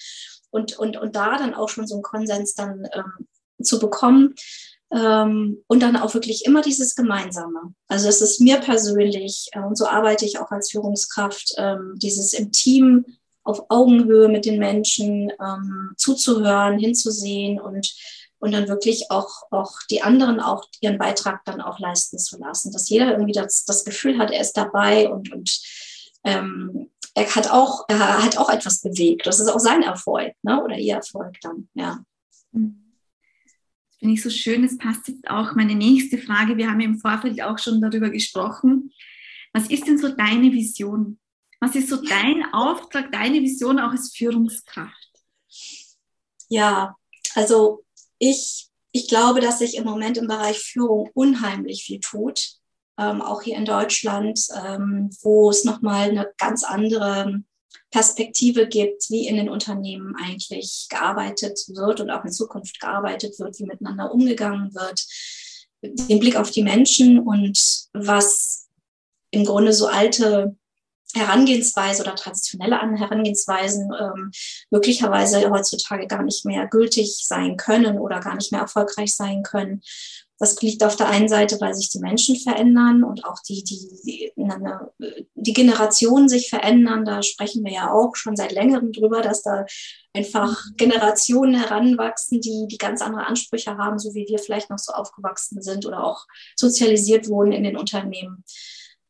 und, 0.50 0.78
und, 0.78 0.96
und 0.96 1.16
da 1.16 1.36
dann 1.36 1.54
auch 1.54 1.68
schon 1.68 1.86
so 1.86 1.94
einen 1.94 2.02
Konsens 2.02 2.54
dann 2.54 2.86
ähm, 2.92 3.26
zu 3.64 3.78
bekommen. 3.78 4.34
Ähm, 4.92 5.62
und 5.68 5.82
dann 5.82 5.96
auch 5.96 6.14
wirklich 6.14 6.44
immer 6.44 6.62
dieses 6.62 6.96
Gemeinsame. 6.96 7.74
Also 7.86 8.08
es 8.08 8.20
ist 8.20 8.40
mir 8.40 8.58
persönlich, 8.58 9.48
äh, 9.52 9.60
und 9.60 9.78
so 9.78 9.86
arbeite 9.86 10.24
ich 10.24 10.40
auch 10.40 10.50
als 10.50 10.72
Führungskraft, 10.72 11.54
ähm, 11.58 11.94
dieses 11.96 12.32
im 12.32 12.50
Team 12.50 13.04
auf 13.44 13.66
Augenhöhe 13.68 14.28
mit 14.28 14.44
den 14.44 14.58
Menschen 14.58 15.30
ähm, 15.40 15.92
zuzuhören, 15.96 16.78
hinzusehen 16.78 17.60
und, 17.60 17.94
und 18.40 18.52
dann 18.52 18.66
wirklich 18.66 19.10
auch, 19.10 19.44
auch 19.52 19.78
die 19.90 20.02
anderen 20.02 20.40
auch 20.40 20.66
ihren 20.80 20.98
Beitrag 20.98 21.44
dann 21.44 21.60
auch 21.60 21.78
leisten 21.78 22.18
zu 22.18 22.38
lassen. 22.38 22.72
Dass 22.72 22.88
jeder 22.88 23.12
irgendwie 23.12 23.32
das, 23.32 23.64
das 23.64 23.84
Gefühl 23.84 24.18
hat, 24.18 24.32
er 24.32 24.40
ist 24.40 24.56
dabei 24.56 25.08
und, 25.08 25.32
und 25.32 25.60
ähm, 26.24 26.90
er 27.14 27.34
hat 27.34 27.50
auch, 27.50 27.84
er 27.88 28.24
hat 28.24 28.38
auch 28.38 28.50
etwas 28.50 28.80
bewegt. 28.80 29.26
Das 29.26 29.38
ist 29.38 29.48
auch 29.48 29.58
sein 29.60 29.82
Erfolg, 29.82 30.32
ne? 30.42 30.62
Oder 30.62 30.76
ihr 30.78 30.96
Erfolg 30.96 31.36
dann, 31.42 31.68
ja. 31.74 32.00
Mhm 32.52 32.79
finde 34.00 34.14
ich 34.14 34.22
so 34.22 34.30
schön. 34.30 34.64
Es 34.64 34.78
passt 34.78 35.06
jetzt 35.08 35.28
auch 35.28 35.54
meine 35.54 35.74
nächste 35.74 36.18
Frage. 36.18 36.56
Wir 36.56 36.70
haben 36.70 36.80
im 36.80 36.98
Vorfeld 36.98 37.40
auch 37.42 37.58
schon 37.58 37.80
darüber 37.80 38.10
gesprochen. 38.10 38.92
Was 39.52 39.68
ist 39.68 39.86
denn 39.86 39.98
so 39.98 40.08
deine 40.08 40.52
Vision? 40.52 41.20
Was 41.60 41.76
ist 41.76 41.90
so 41.90 41.96
dein 41.96 42.42
Auftrag, 42.52 43.12
deine 43.12 43.40
Vision 43.40 43.78
auch 43.78 43.90
als 43.90 44.14
Führungskraft? 44.16 45.10
Ja, 46.48 46.96
also 47.34 47.84
ich, 48.18 48.68
ich 48.92 49.08
glaube, 49.08 49.40
dass 49.40 49.58
sich 49.58 49.76
im 49.76 49.84
Moment 49.84 50.16
im 50.16 50.26
Bereich 50.26 50.58
Führung 50.58 51.10
unheimlich 51.12 51.84
viel 51.84 52.00
tut. 52.00 52.54
Ähm, 52.98 53.20
auch 53.20 53.42
hier 53.42 53.56
in 53.56 53.66
Deutschland, 53.66 54.40
ähm, 54.64 55.10
wo 55.20 55.50
es 55.50 55.64
nochmal 55.64 56.10
eine 56.10 56.32
ganz 56.38 56.64
andere 56.64 57.42
Perspektive 57.90 58.68
gibt, 58.68 59.10
wie 59.10 59.26
in 59.26 59.36
den 59.36 59.48
Unternehmen 59.48 60.14
eigentlich 60.16 60.86
gearbeitet 60.88 61.58
wird 61.68 62.00
und 62.00 62.10
auch 62.10 62.24
in 62.24 62.32
Zukunft 62.32 62.80
gearbeitet 62.80 63.38
wird, 63.38 63.58
wie 63.58 63.64
miteinander 63.64 64.12
umgegangen 64.12 64.74
wird, 64.74 65.06
den 65.82 66.20
Blick 66.20 66.36
auf 66.36 66.50
die 66.50 66.62
Menschen 66.62 67.18
und 67.20 67.88
was 67.92 68.68
im 69.30 69.44
Grunde 69.44 69.72
so 69.72 69.86
alte 69.86 70.56
Herangehensweise 71.14 72.02
oder 72.02 72.14
traditionelle 72.14 72.78
Herangehensweisen 72.78 73.90
ähm, 73.98 74.30
möglicherweise 74.70 75.50
heutzutage 75.50 76.06
gar 76.06 76.22
nicht 76.22 76.44
mehr 76.44 76.68
gültig 76.68 77.24
sein 77.24 77.56
können 77.56 77.98
oder 77.98 78.20
gar 78.20 78.36
nicht 78.36 78.52
mehr 78.52 78.60
erfolgreich 78.60 79.16
sein 79.16 79.42
können. 79.42 79.82
Das 80.40 80.60
liegt 80.62 80.82
auf 80.82 80.96
der 80.96 81.08
einen 81.08 81.28
Seite, 81.28 81.60
weil 81.60 81.74
sich 81.74 81.90
die 81.90 81.98
Menschen 81.98 82.34
verändern 82.34 83.04
und 83.04 83.26
auch 83.26 83.40
die, 83.46 83.62
die, 83.62 83.90
die, 84.06 84.32
die 85.34 85.52
Generationen 85.52 86.30
sich 86.30 86.48
verändern. 86.48 87.04
Da 87.04 87.22
sprechen 87.22 87.62
wir 87.62 87.72
ja 87.72 87.92
auch 87.92 88.16
schon 88.16 88.36
seit 88.36 88.52
längerem 88.52 88.90
drüber, 88.90 89.20
dass 89.20 89.42
da 89.42 89.66
einfach 90.14 90.56
Generationen 90.78 91.60
heranwachsen, 91.60 92.40
die, 92.40 92.66
die 92.68 92.78
ganz 92.78 93.02
andere 93.02 93.26
Ansprüche 93.26 93.76
haben, 93.76 93.98
so 93.98 94.14
wie 94.14 94.26
wir 94.28 94.38
vielleicht 94.38 94.70
noch 94.70 94.78
so 94.78 94.94
aufgewachsen 94.94 95.60
sind 95.60 95.84
oder 95.84 96.02
auch 96.02 96.24
sozialisiert 96.56 97.28
wurden 97.28 97.52
in 97.52 97.62
den 97.62 97.76
Unternehmen. 97.76 98.42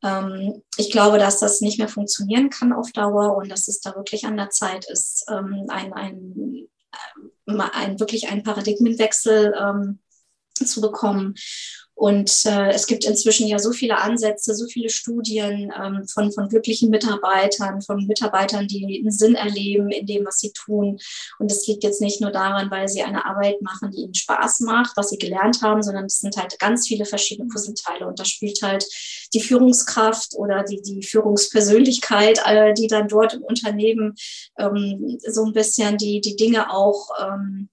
Ähm, 0.02 0.64
ich 0.78 0.90
glaube, 0.90 1.18
dass 1.18 1.38
das 1.38 1.60
nicht 1.60 1.78
mehr 1.78 1.88
funktionieren 1.88 2.50
kann 2.50 2.72
auf 2.72 2.90
Dauer 2.90 3.36
und 3.36 3.52
dass 3.52 3.68
es 3.68 3.80
da 3.80 3.94
wirklich 3.94 4.24
an 4.24 4.36
der 4.36 4.50
Zeit 4.50 4.84
ist, 4.90 5.26
ähm, 5.30 5.66
ein, 5.68 5.92
ein, 5.92 6.66
ein, 7.46 7.60
ein 7.72 8.00
wirklich 8.00 8.30
ein 8.30 8.42
Paradigmenwechsel 8.42 9.54
ähm, 9.56 10.00
zu 10.66 10.80
bekommen. 10.80 11.34
Und 12.00 12.46
äh, 12.46 12.70
es 12.70 12.86
gibt 12.86 13.04
inzwischen 13.04 13.46
ja 13.46 13.58
so 13.58 13.72
viele 13.72 13.98
Ansätze, 13.98 14.54
so 14.54 14.64
viele 14.66 14.88
Studien 14.88 15.70
ähm, 15.78 16.08
von, 16.08 16.32
von 16.32 16.48
glücklichen 16.48 16.88
Mitarbeitern, 16.88 17.82
von 17.82 18.06
Mitarbeitern, 18.06 18.66
die 18.66 19.00
einen 19.02 19.10
Sinn 19.10 19.34
erleben 19.34 19.90
in 19.90 20.06
dem, 20.06 20.24
was 20.24 20.38
sie 20.38 20.50
tun. 20.54 20.98
Und 21.38 21.50
das 21.50 21.66
liegt 21.66 21.84
jetzt 21.84 22.00
nicht 22.00 22.22
nur 22.22 22.30
daran, 22.30 22.70
weil 22.70 22.88
sie 22.88 23.02
eine 23.02 23.26
Arbeit 23.26 23.60
machen, 23.60 23.90
die 23.90 24.00
ihnen 24.00 24.14
Spaß 24.14 24.60
macht, 24.60 24.96
was 24.96 25.10
sie 25.10 25.18
gelernt 25.18 25.60
haben, 25.60 25.82
sondern 25.82 26.06
es 26.06 26.20
sind 26.20 26.38
halt 26.38 26.58
ganz 26.58 26.88
viele 26.88 27.04
verschiedene 27.04 27.48
Puzzleteile. 27.48 28.06
Und 28.06 28.18
da 28.18 28.24
spielt 28.24 28.62
halt 28.62 28.86
die 29.34 29.42
Führungskraft 29.42 30.34
oder 30.36 30.64
die, 30.64 30.80
die 30.80 31.02
Führungspersönlichkeit, 31.02 32.40
äh, 32.46 32.72
die 32.72 32.86
dann 32.86 33.08
dort 33.08 33.34
im 33.34 33.42
Unternehmen 33.42 34.14
ähm, 34.58 35.18
so 35.28 35.44
ein 35.44 35.52
bisschen 35.52 35.98
die, 35.98 36.22
die 36.22 36.36
Dinge 36.36 36.72
auch 36.72 37.10
ähm, 37.20 37.68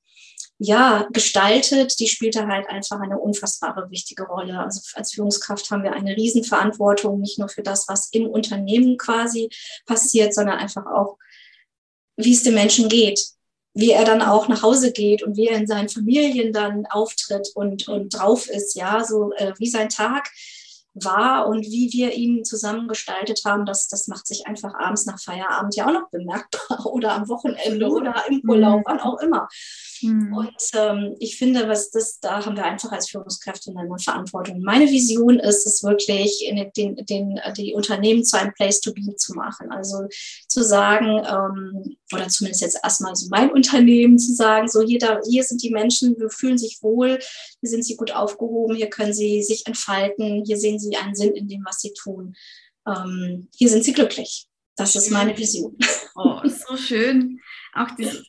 ja, 0.59 1.07
gestaltet, 1.13 1.99
die 1.99 2.07
spielte 2.07 2.47
halt 2.47 2.67
einfach 2.67 2.99
eine 2.99 3.19
unfassbare 3.19 3.91
wichtige 3.91 4.23
Rolle. 4.23 4.59
Also 4.59 4.81
als 4.95 5.13
Führungskraft 5.13 5.69
haben 5.69 5.83
wir 5.83 5.93
eine 5.93 6.15
Riesenverantwortung, 6.15 7.19
nicht 7.19 7.37
nur 7.37 7.49
für 7.49 7.61
das, 7.61 7.87
was 7.87 8.09
im 8.11 8.27
Unternehmen 8.27 8.97
quasi 8.97 9.49
passiert, 9.85 10.33
sondern 10.33 10.57
einfach 10.57 10.85
auch, 10.87 11.17
wie 12.15 12.33
es 12.33 12.41
dem 12.41 12.55
Menschen 12.55 12.89
geht, 12.89 13.23
wie 13.75 13.91
er 13.91 14.05
dann 14.05 14.23
auch 14.23 14.47
nach 14.47 14.63
Hause 14.63 14.91
geht 14.91 15.21
und 15.21 15.37
wie 15.37 15.47
er 15.47 15.57
in 15.57 15.67
seinen 15.67 15.89
Familien 15.89 16.51
dann 16.51 16.87
auftritt 16.87 17.49
und, 17.53 17.87
und 17.87 18.09
drauf 18.09 18.49
ist, 18.49 18.75
ja, 18.75 19.03
so 19.03 19.31
äh, 19.33 19.53
wie 19.59 19.69
sein 19.69 19.89
Tag 19.89 20.31
war 20.95 21.47
und 21.47 21.63
wie 21.63 21.91
wir 21.93 22.13
ihn 22.13 22.43
zusammen 22.43 22.87
gestaltet 22.87 23.41
haben, 23.45 23.67
das, 23.67 23.87
das 23.87 24.07
macht 24.07 24.25
sich 24.25 24.47
einfach 24.47 24.73
abends 24.73 25.05
nach 25.05 25.19
Feierabend 25.19 25.75
ja 25.75 25.87
auch 25.87 25.93
noch 25.93 26.09
bemerkbar 26.09 26.85
oder 26.91 27.13
am 27.13 27.29
Wochenende 27.29 27.87
oder 27.87 28.23
im 28.27 28.41
Urlaub, 28.47 28.81
wann 28.85 28.99
auch 28.99 29.19
immer. 29.19 29.47
Mhm. 30.01 30.33
Und 30.33 30.55
ähm, 30.73 31.15
ich 31.19 31.37
finde, 31.37 31.67
was 31.67 31.91
das, 31.91 32.19
da 32.19 32.45
haben 32.45 32.55
wir 32.55 32.65
einfach 32.65 32.91
als 32.91 33.09
Führungskräfte 33.09 33.71
eine 33.75 33.87
Verantwortung. 33.99 34.61
Meine 34.61 34.85
Vision 34.89 35.39
ist 35.39 35.65
es 35.65 35.83
wirklich, 35.83 36.43
den, 36.75 36.95
den, 36.95 37.39
die 37.57 37.73
Unternehmen 37.73 38.23
zu 38.23 38.37
einem 38.37 38.53
Place 38.53 38.81
to 38.81 38.93
be 38.93 39.15
zu 39.15 39.33
machen. 39.33 39.71
Also 39.71 40.07
zu 40.47 40.63
sagen, 40.63 41.23
ähm, 41.25 41.97
oder 42.13 42.27
zumindest 42.27 42.61
jetzt 42.61 42.79
erstmal 42.83 43.15
so 43.15 43.27
mein 43.29 43.51
Unternehmen 43.51 44.17
zu 44.17 44.33
sagen, 44.33 44.67
so 44.67 44.81
hier, 44.81 44.99
da, 44.99 45.19
hier 45.27 45.43
sind 45.43 45.61
die 45.63 45.71
Menschen, 45.71 46.17
wir 46.17 46.29
fühlen 46.29 46.57
sich 46.57 46.79
wohl, 46.81 47.19
hier 47.61 47.69
sind 47.69 47.85
sie 47.85 47.95
gut 47.95 48.11
aufgehoben, 48.11 48.75
hier 48.75 48.89
können 48.89 49.13
sie 49.13 49.43
sich 49.43 49.65
entfalten, 49.67 50.43
hier 50.45 50.57
sehen 50.57 50.79
sie 50.79 50.95
einen 50.95 51.15
Sinn 51.15 51.33
in 51.33 51.47
dem, 51.47 51.63
was 51.65 51.79
sie 51.79 51.93
tun. 51.93 52.35
Ähm, 52.87 53.49
hier 53.55 53.69
sind 53.69 53.83
sie 53.83 53.93
glücklich. 53.93 54.47
Das 54.75 54.95
ist 54.95 55.09
meine 55.09 55.35
Vision. 55.37 55.75
Oh, 56.15 56.41
so 56.45 56.75
schön. 56.77 57.39
Auch 57.73 57.89
das 57.97 58.23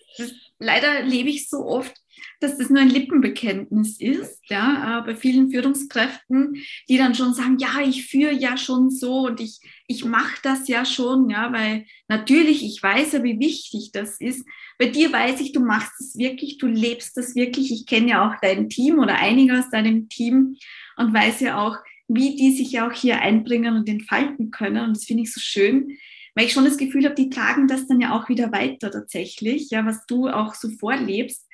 leider 0.59 1.03
lebe 1.03 1.29
ich 1.29 1.49
so 1.49 1.65
oft, 1.67 1.95
dass 2.41 2.59
das 2.59 2.71
nur 2.71 2.81
ein 2.81 2.91
Lippenbekenntnis 2.91 4.01
ist, 4.01 4.41
ja, 4.49 5.01
äh, 5.01 5.07
bei 5.07 5.17
vielen 5.17 5.51
Führungskräften, 5.51 6.63
die 6.89 6.99
dann 6.99 7.15
schon 7.15 7.35
sagen, 7.35 7.59
ja, 7.59 7.81
ich 7.85 8.07
führe 8.07 8.33
ja 8.33 8.57
schon 8.57 8.91
so 8.91 9.27
und 9.27 9.41
ich, 9.41 9.61
ich 9.87 10.05
mache 10.05 10.39
das 10.43 10.69
ja 10.69 10.85
schon, 10.85 11.31
ja, 11.31 11.53
weil 11.53 11.87
natürlich, 12.09 12.65
ich 12.65 12.83
weiß 12.83 13.13
ja, 13.13 13.23
wie 13.23 13.39
wichtig 13.39 13.91
das 13.93 14.21
ist. 14.21 14.47
Bei 14.79 14.87
dir 14.87 15.13
weiß 15.13 15.41
ich, 15.41 15.53
du 15.53 15.61
machst 15.61 16.01
es 16.01 16.17
wirklich, 16.17 16.59
du 16.59 16.67
lebst 16.67 17.17
das 17.17 17.35
wirklich. 17.35 17.73
Ich 17.73 17.87
kenne 17.87 18.11
ja 18.11 18.29
auch 18.29 18.37
dein 18.41 18.69
Team 18.69 18.99
oder 18.99 19.17
einige 19.17 19.59
aus 19.59 19.71
deinem 19.71 20.09
Team 20.09 20.57
und 20.97 21.15
weiß 21.15 21.41
ja 21.41 21.61
auch, 21.61 21.77
wie 22.09 22.37
die 22.37 22.53
sich 22.53 22.81
auch 22.81 22.93
hier 22.93 23.21
einbringen 23.21 23.77
und 23.77 23.89
entfalten 23.89 24.51
können. 24.51 24.85
Und 24.85 24.97
das 24.97 25.05
finde 25.05 25.25
ich 25.25 25.33
so 25.33 25.41
schön, 25.41 25.99
weil 26.39 26.47
ich 26.47 26.53
schon 26.53 26.67
das 26.67 26.77
Gefühl 26.77 27.05
habe, 27.05 27.17
die 27.17 27.31
tragen 27.31 27.67
das 27.67 27.89
dann 27.89 28.01
ja 28.01 28.17
auch 28.17 28.29
wieder 28.29 28.53
weiter 28.53 28.93
tatsächlich, 28.93 29.71
ja, 29.71 29.85
was 29.85 30.07
du 30.07 30.29
auch 30.29 30.55
so 30.55 30.71
vorlebst. 30.71 31.45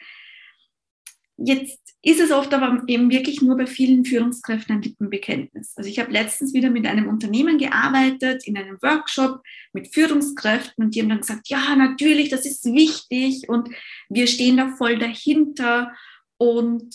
Jetzt 1.39 1.81
ist 2.03 2.21
es 2.21 2.31
oft 2.31 2.53
aber 2.53 2.83
eben 2.87 3.11
wirklich 3.11 3.41
nur 3.41 3.57
bei 3.57 3.67
vielen 3.67 4.05
Führungskräften 4.05 4.77
ein 4.77 4.83
Lippenbekenntnis. 4.83 5.73
Also 5.75 5.89
ich 5.89 5.99
habe 5.99 6.13
letztens 6.13 6.53
wieder 6.53 6.69
mit 6.69 6.87
einem 6.87 7.09
Unternehmen 7.09 7.57
gearbeitet, 7.57 8.47
in 8.47 8.59
einem 8.59 8.77
Workshop 8.83 9.41
mit 9.73 9.95
Führungskräften 9.95 10.85
und 10.85 10.95
die 10.95 11.01
haben 11.01 11.09
dann 11.09 11.21
gesagt, 11.21 11.49
ja, 11.49 11.75
natürlich, 11.77 12.29
das 12.29 12.45
ist 12.45 12.67
wichtig 12.67 13.49
und 13.49 13.71
wir 14.11 14.27
stehen 14.27 14.59
da 14.59 14.77
voll 14.77 14.99
dahinter. 14.99 15.95
Und 16.37 16.95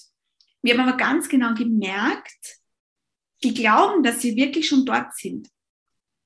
wir 0.62 0.78
haben 0.78 0.88
aber 0.88 0.96
ganz 0.96 1.28
genau 1.28 1.56
gemerkt, 1.56 2.60
die 3.44 3.56
glauben, 3.56 4.04
dass 4.04 4.22
sie 4.22 4.36
wirklich 4.36 4.68
schon 4.68 4.86
dort 4.86 5.16
sind 5.16 5.50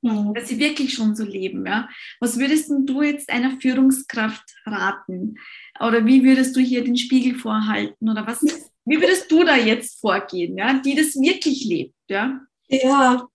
mhm. 0.03 0.33
dass 0.33 0.49
sie 0.49 0.59
wirklich 0.59 0.93
schon 0.93 1.15
so 1.15 1.23
leben. 1.23 1.65
Ja? 1.65 1.89
Was 2.19 2.37
würdest 2.37 2.69
du 2.69 3.01
jetzt 3.01 3.29
einer 3.29 3.59
Führungskraft 3.59 4.43
raten? 4.65 5.35
Oder 5.79 6.05
wie 6.05 6.23
würdest 6.23 6.55
du 6.55 6.59
hier 6.59 6.83
den 6.83 6.97
Spiegel 6.97 7.35
vorhalten? 7.35 8.09
Oder 8.09 8.27
was, 8.27 8.41
wie 8.85 9.01
würdest 9.01 9.31
du 9.31 9.43
da 9.43 9.55
jetzt 9.55 9.99
vorgehen, 9.99 10.57
ja? 10.57 10.73
die 10.73 10.95
das 10.95 11.15
wirklich 11.15 11.65
lebt? 11.65 11.95
Ja, 12.09 12.41
ja, 12.67 13.27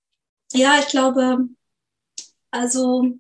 ja 0.53 0.79
ich 0.79 0.89
glaube, 0.89 1.49
also 2.51 3.19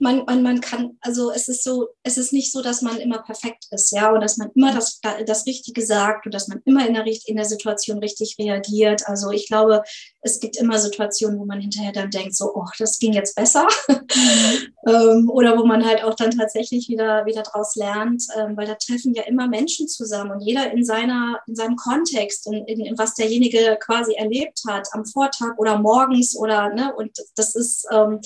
man, 0.00 0.24
man, 0.24 0.42
man 0.42 0.60
kann, 0.60 0.96
also 1.00 1.30
es 1.30 1.48
ist 1.48 1.62
so, 1.62 1.88
es 2.02 2.16
ist 2.16 2.32
nicht 2.32 2.52
so, 2.52 2.62
dass 2.62 2.80
man 2.80 2.98
immer 2.98 3.22
perfekt 3.22 3.66
ist, 3.70 3.92
ja, 3.92 4.10
und 4.10 4.20
dass 4.20 4.38
man 4.38 4.50
immer 4.54 4.74
das, 4.74 5.00
das 5.26 5.46
Richtige 5.46 5.84
sagt 5.84 6.26
und 6.26 6.34
dass 6.34 6.48
man 6.48 6.62
immer 6.64 6.86
in 6.86 6.94
der, 6.94 7.04
in 7.26 7.36
der 7.36 7.44
Situation 7.44 7.98
richtig 7.98 8.36
reagiert. 8.38 9.06
Also 9.06 9.30
ich 9.30 9.46
glaube, 9.46 9.82
es 10.22 10.40
gibt 10.40 10.56
immer 10.56 10.78
Situationen, 10.78 11.38
wo 11.38 11.44
man 11.44 11.60
hinterher 11.60 11.92
dann 11.92 12.10
denkt, 12.10 12.34
so, 12.34 12.50
oh, 12.54 12.66
das 12.78 12.98
ging 12.98 13.12
jetzt 13.12 13.36
besser. 13.36 13.66
Mhm. 13.88 14.74
ähm, 14.86 15.30
oder 15.30 15.58
wo 15.58 15.66
man 15.66 15.84
halt 15.84 16.02
auch 16.02 16.14
dann 16.14 16.30
tatsächlich 16.30 16.88
wieder, 16.88 17.26
wieder 17.26 17.42
draus 17.42 17.76
lernt, 17.76 18.24
ähm, 18.38 18.56
weil 18.56 18.66
da 18.66 18.74
treffen 18.74 19.14
ja 19.14 19.24
immer 19.24 19.48
Menschen 19.48 19.86
zusammen 19.86 20.30
und 20.30 20.40
jeder 20.40 20.72
in 20.72 20.84
seiner, 20.84 21.40
in 21.46 21.54
seinem 21.54 21.76
Kontext, 21.76 22.46
in, 22.46 22.64
in, 22.64 22.80
in 22.80 22.98
was 22.98 23.14
derjenige 23.14 23.78
quasi 23.80 24.14
erlebt 24.14 24.62
hat, 24.66 24.88
am 24.92 25.04
Vortag 25.04 25.58
oder 25.58 25.78
morgens 25.78 26.34
oder, 26.36 26.70
ne, 26.70 26.94
und 26.96 27.10
das 27.36 27.54
ist, 27.54 27.86
ähm, 27.92 28.20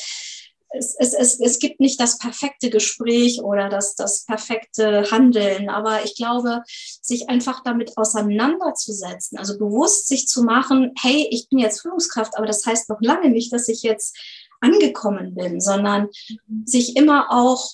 es, 0.77 0.95
es, 0.99 1.15
es, 1.15 1.41
es 1.41 1.59
gibt 1.59 1.81
nicht 1.81 2.01
das 2.01 2.19
perfekte 2.19 2.71
Gespräch 2.71 3.41
oder 3.43 3.69
das, 3.69 3.95
das 3.95 4.25
perfekte 4.25 5.11
Handeln, 5.11 5.69
aber 5.69 6.05
ich 6.05 6.17
glaube, 6.17 6.63
sich 6.67 7.29
einfach 7.29 7.63
damit 7.63 7.97
auseinanderzusetzen, 7.97 9.39
also 9.39 9.59
bewusst 9.59 10.09
sich 10.09 10.27
zu 10.27 10.43
machen, 10.43 10.93
hey, 11.01 11.29
ich 11.31 11.49
bin 11.49 11.59
jetzt 11.59 11.83
Führungskraft, 11.83 12.37
aber 12.37 12.47
das 12.47 12.65
heißt 12.67 12.89
noch 12.89 13.01
lange 13.01 13.31
nicht, 13.31 13.53
dass 13.53 13.69
ich 13.69 13.83
jetzt 13.83 14.17
angekommen 14.61 15.35
bin, 15.35 15.61
sondern 15.61 16.09
mhm. 16.49 16.67
sich 16.67 16.97
immer 16.97 17.31
auch 17.31 17.73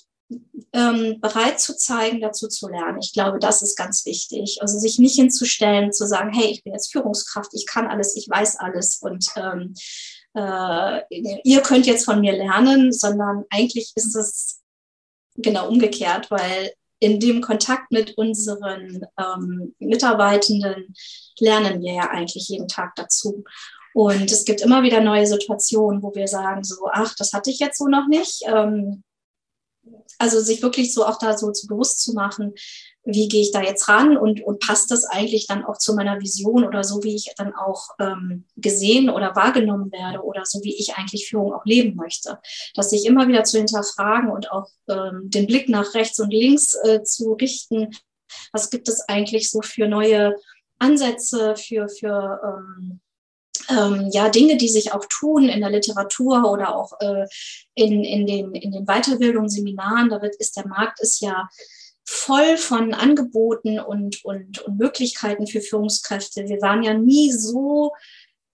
ähm, 0.73 1.19
bereit 1.19 1.59
zu 1.59 1.75
zeigen, 1.75 2.21
dazu 2.21 2.47
zu 2.47 2.69
lernen. 2.69 2.99
Ich 3.01 3.13
glaube, 3.13 3.39
das 3.39 3.61
ist 3.61 3.77
ganz 3.77 4.05
wichtig. 4.05 4.59
Also 4.61 4.79
sich 4.79 4.99
nicht 4.99 5.15
hinzustellen, 5.15 5.91
zu 5.91 6.07
sagen, 6.07 6.31
hey, 6.33 6.49
ich 6.51 6.63
bin 6.63 6.73
jetzt 6.73 6.91
Führungskraft, 6.91 7.53
ich 7.53 7.65
kann 7.65 7.87
alles, 7.87 8.15
ich 8.15 8.29
weiß 8.29 8.57
alles 8.57 8.99
und 9.01 9.25
ähm, 9.35 9.73
äh, 10.33 11.01
ihr 11.43 11.61
könnt 11.61 11.87
jetzt 11.87 12.05
von 12.05 12.21
mir 12.21 12.33
lernen, 12.33 12.91
sondern 12.91 13.45
eigentlich 13.49 13.91
ist 13.95 14.15
es 14.15 14.61
genau 15.35 15.67
umgekehrt, 15.67 16.29
weil 16.31 16.71
in 16.99 17.19
dem 17.19 17.41
Kontakt 17.41 17.91
mit 17.91 18.17
unseren 18.17 19.05
ähm, 19.17 19.75
Mitarbeitenden 19.79 20.93
lernen 21.39 21.81
wir 21.81 21.93
ja 21.93 22.09
eigentlich 22.09 22.47
jeden 22.47 22.67
Tag 22.67 22.93
dazu. 22.95 23.43
Und 23.93 24.31
es 24.31 24.45
gibt 24.45 24.61
immer 24.61 24.83
wieder 24.83 25.01
neue 25.01 25.25
Situationen, 25.25 26.01
wo 26.01 26.13
wir 26.13 26.27
sagen, 26.27 26.63
so, 26.63 26.87
ach, 26.91 27.13
das 27.17 27.33
hatte 27.33 27.49
ich 27.49 27.59
jetzt 27.59 27.77
so 27.79 27.87
noch 27.87 28.07
nicht. 28.07 28.43
Ähm, 28.45 29.03
also 30.19 30.39
sich 30.39 30.61
wirklich 30.61 30.93
so 30.93 31.05
auch 31.05 31.17
da 31.17 31.37
so 31.37 31.51
bewusst 31.67 32.01
zu 32.01 32.13
machen, 32.13 32.53
wie 33.03 33.27
gehe 33.27 33.41
ich 33.41 33.51
da 33.51 33.61
jetzt 33.61 33.87
ran 33.87 34.15
und, 34.15 34.41
und 34.43 34.59
passt 34.59 34.91
das 34.91 35.05
eigentlich 35.05 35.47
dann 35.47 35.65
auch 35.65 35.77
zu 35.77 35.95
meiner 35.95 36.19
Vision 36.19 36.63
oder 36.63 36.83
so, 36.83 37.03
wie 37.03 37.15
ich 37.15 37.33
dann 37.35 37.55
auch 37.55 37.89
ähm, 37.99 38.45
gesehen 38.57 39.09
oder 39.09 39.35
wahrgenommen 39.35 39.91
werde 39.91 40.23
oder 40.23 40.45
so, 40.45 40.61
wie 40.63 40.75
ich 40.75 40.95
eigentlich 40.95 41.27
Führung 41.27 41.53
auch 41.53 41.65
leben 41.65 41.95
möchte. 41.95 42.39
Das 42.75 42.91
sich 42.91 43.05
immer 43.05 43.27
wieder 43.27 43.43
zu 43.43 43.57
hinterfragen 43.57 44.29
und 44.29 44.51
auch 44.51 44.69
ähm, 44.87 45.29
den 45.29 45.47
Blick 45.47 45.67
nach 45.67 45.95
rechts 45.95 46.19
und 46.19 46.31
links 46.31 46.75
äh, 46.83 47.01
zu 47.03 47.33
richten. 47.33 47.89
Was 48.53 48.69
gibt 48.69 48.87
es 48.87 49.01
eigentlich 49.09 49.49
so 49.49 49.61
für 49.61 49.87
neue 49.87 50.35
Ansätze, 50.77 51.55
für, 51.55 51.89
für 51.89 52.39
ähm, 52.43 53.01
ähm, 53.69 54.09
ja, 54.11 54.29
Dinge, 54.29 54.57
die 54.57 54.69
sich 54.69 54.93
auch 54.93 55.05
tun 55.09 55.49
in 55.49 55.61
der 55.61 55.69
Literatur 55.69 56.49
oder 56.51 56.75
auch 56.75 56.93
äh, 56.99 57.25
in, 57.73 58.03
in, 58.03 58.27
den, 58.27 58.53
in 58.53 58.71
den 58.71 58.85
Weiterbildungsseminaren, 58.85 60.09
da 60.09 60.21
wird, 60.21 60.35
ist 60.35 60.55
der 60.57 60.67
Markt 60.67 60.99
ist 60.99 61.21
ja 61.21 61.49
voll 62.11 62.57
von 62.57 62.93
Angeboten 62.93 63.79
und, 63.79 64.23
und, 64.25 64.59
und 64.59 64.77
Möglichkeiten 64.77 65.47
für 65.47 65.61
Führungskräfte. 65.61 66.47
Wir 66.47 66.61
waren 66.61 66.83
ja 66.83 66.93
nie 66.93 67.31
so 67.31 67.93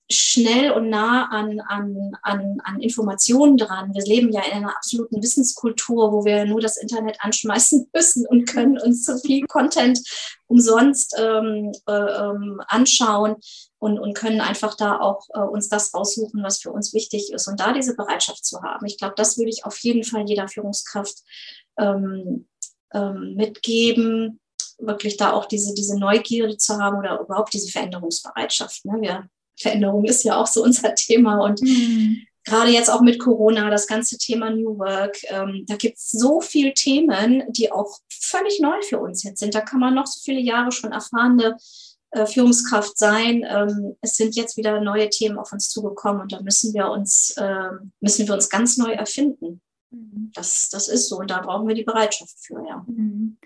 schnell 0.09 0.71
und 0.71 0.89
nah 0.89 1.27
an, 1.31 1.59
an, 1.59 2.11
an, 2.21 2.59
an 2.63 2.79
Informationen 2.79 3.57
dran. 3.57 3.93
Wir 3.93 4.05
leben 4.05 4.31
ja 4.31 4.41
in 4.45 4.53
einer 4.53 4.77
absoluten 4.77 5.21
Wissenskultur, 5.21 6.13
wo 6.13 6.23
wir 6.23 6.45
nur 6.45 6.61
das 6.61 6.77
Internet 6.77 7.17
anschmeißen 7.19 7.89
müssen 7.93 8.27
und 8.27 8.45
können 8.45 8.77
uns 8.77 9.05
so 9.05 9.17
viel 9.17 9.45
Content 9.47 9.99
umsonst 10.45 11.15
ähm, 11.19 11.71
äh, 11.87 11.91
ähm, 11.91 12.61
anschauen 12.67 13.37
und, 13.79 13.99
und 13.99 14.13
können 14.13 14.39
einfach 14.39 14.75
da 14.75 14.99
auch 14.99 15.27
äh, 15.33 15.39
uns 15.39 15.67
das 15.67 15.93
raussuchen, 15.93 16.43
was 16.43 16.61
für 16.61 16.71
uns 16.71 16.93
wichtig 16.93 17.33
ist 17.33 17.47
und 17.47 17.59
da 17.59 17.73
diese 17.73 17.95
Bereitschaft 17.95 18.45
zu 18.45 18.61
haben. 18.61 18.85
Ich 18.85 18.97
glaube, 18.97 19.15
das 19.17 19.37
würde 19.37 19.49
ich 19.49 19.65
auf 19.65 19.77
jeden 19.79 20.03
Fall 20.03 20.23
jeder 20.27 20.47
Führungskraft 20.47 21.17
ähm, 21.79 22.47
ähm, 22.93 23.35
mitgeben, 23.35 24.39
wirklich 24.79 25.17
da 25.17 25.33
auch 25.33 25.45
diese, 25.45 25.73
diese 25.73 25.97
Neugierde 25.97 26.57
zu 26.57 26.77
haben 26.77 26.97
oder 26.97 27.19
überhaupt 27.19 27.53
diese 27.53 27.71
Veränderungsbereitschaft. 27.71 28.85
Ne? 28.85 29.01
Wir 29.01 29.29
Veränderung 29.59 30.05
ist 30.05 30.23
ja 30.23 30.37
auch 30.37 30.47
so 30.47 30.63
unser 30.63 30.95
Thema. 30.95 31.39
Und 31.39 31.61
mhm. 31.61 32.21
gerade 32.45 32.71
jetzt 32.71 32.89
auch 32.89 33.01
mit 33.01 33.19
Corona, 33.19 33.69
das 33.69 33.87
ganze 33.87 34.17
Thema 34.17 34.49
New 34.49 34.77
Work, 34.77 35.17
ähm, 35.29 35.65
da 35.67 35.75
gibt 35.75 35.97
es 35.97 36.11
so 36.11 36.41
viele 36.41 36.73
Themen, 36.73 37.43
die 37.49 37.71
auch 37.71 37.99
völlig 38.09 38.59
neu 38.59 38.81
für 38.81 38.99
uns 38.99 39.23
jetzt 39.23 39.39
sind. 39.39 39.55
Da 39.55 39.61
kann 39.61 39.79
man 39.79 39.95
noch 39.95 40.07
so 40.07 40.21
viele 40.23 40.39
Jahre 40.39 40.71
schon 40.71 40.91
erfahrene 40.91 41.57
äh, 42.11 42.25
Führungskraft 42.25 42.97
sein. 42.97 43.45
Ähm, 43.47 43.95
es 44.01 44.15
sind 44.15 44.35
jetzt 44.35 44.57
wieder 44.57 44.79
neue 44.79 45.09
Themen 45.09 45.37
auf 45.37 45.51
uns 45.51 45.69
zugekommen 45.69 46.21
und 46.21 46.31
da 46.31 46.41
müssen 46.41 46.73
wir 46.73 46.89
uns, 46.89 47.31
äh, 47.37 47.69
müssen 47.99 48.27
wir 48.27 48.33
uns 48.33 48.49
ganz 48.49 48.77
neu 48.77 48.91
erfinden. 48.91 49.61
Mhm. 49.91 50.31
Das, 50.33 50.69
das 50.69 50.87
ist 50.87 51.09
so 51.09 51.17
und 51.17 51.31
da 51.31 51.41
brauchen 51.41 51.67
wir 51.67 51.75
die 51.75 51.83
Bereitschaft 51.83 52.35
für, 52.39 52.65
ja. 52.67 52.85
Mhm. 52.87 53.37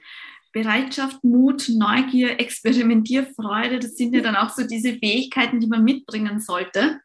Bereitschaft, 0.54 1.24
Mut, 1.24 1.70
Neugier, 1.70 2.40
Experimentierfreude, 2.40 3.80
das 3.80 3.96
sind 3.96 4.14
ja 4.14 4.22
dann 4.22 4.36
auch 4.36 4.50
so 4.50 4.68
diese 4.68 4.96
Fähigkeiten, 4.96 5.62
die 5.62 5.68
man 5.68 5.84
mitbringen 5.84 6.42
sollte. 6.42 7.00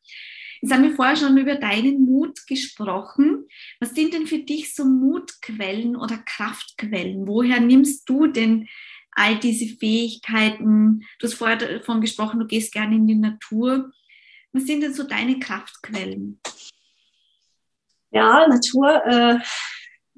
Jetzt 0.61 0.73
haben 0.73 0.83
wir 0.83 0.97
vorher 0.97 1.17
schon 1.17 1.37
über 1.37 1.55
deinen 1.55 2.05
Mut 2.05 2.47
gesprochen. 2.47 3.47
Was 3.79 3.95
sind 3.95 4.15
denn 4.15 4.27
für 4.27 4.39
dich 4.39 4.75
so 4.75 4.85
Mutquellen 4.85 5.97
oder 5.97 6.19
Kraftquellen? 6.19 7.29
Woher 7.29 7.61
nimmst 7.61 8.09
du 8.09 8.27
denn 8.27 8.67
all 9.13 9.39
diese 9.39 9.77
Fähigkeiten? 9.77 11.03
Du 11.19 11.27
hast 11.27 11.35
vorher 11.35 11.57
davon 11.57 12.01
gesprochen, 12.01 12.41
du 12.41 12.47
gehst 12.47 12.73
gerne 12.73 12.97
in 12.97 13.07
die 13.07 13.15
Natur. 13.15 13.93
Was 14.53 14.65
sind 14.65 14.81
denn 14.81 14.95
so 14.95 15.05
deine 15.05 15.39
Kraftquellen? 15.39 16.41
Ja, 18.11 18.47
Natur. 18.49 19.05
Äh 19.07 19.39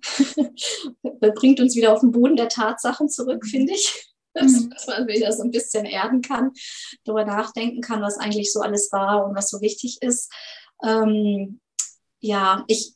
bringt 1.34 1.60
uns 1.60 1.76
wieder 1.76 1.92
auf 1.92 2.00
den 2.00 2.12
Boden 2.12 2.36
der 2.36 2.48
Tatsachen 2.48 3.08
zurück, 3.08 3.46
finde 3.46 3.74
ich. 3.74 4.04
Dass, 4.34 4.52
mhm. 4.52 4.70
dass, 4.70 4.86
man 4.86 5.08
wieder 5.08 5.32
so 5.32 5.42
ein 5.42 5.50
bisschen 5.50 5.84
erden 5.84 6.20
kann, 6.20 6.52
darüber 7.02 7.24
nachdenken 7.24 7.80
kann, 7.80 8.02
was 8.02 8.18
eigentlich 8.18 8.52
so 8.52 8.60
alles 8.60 8.92
war 8.92 9.24
und 9.26 9.34
was 9.34 9.48
so 9.48 9.60
wichtig 9.62 9.98
ist. 10.00 10.30
Ähm, 10.84 11.60
ja, 12.20 12.62
ich, 12.68 12.92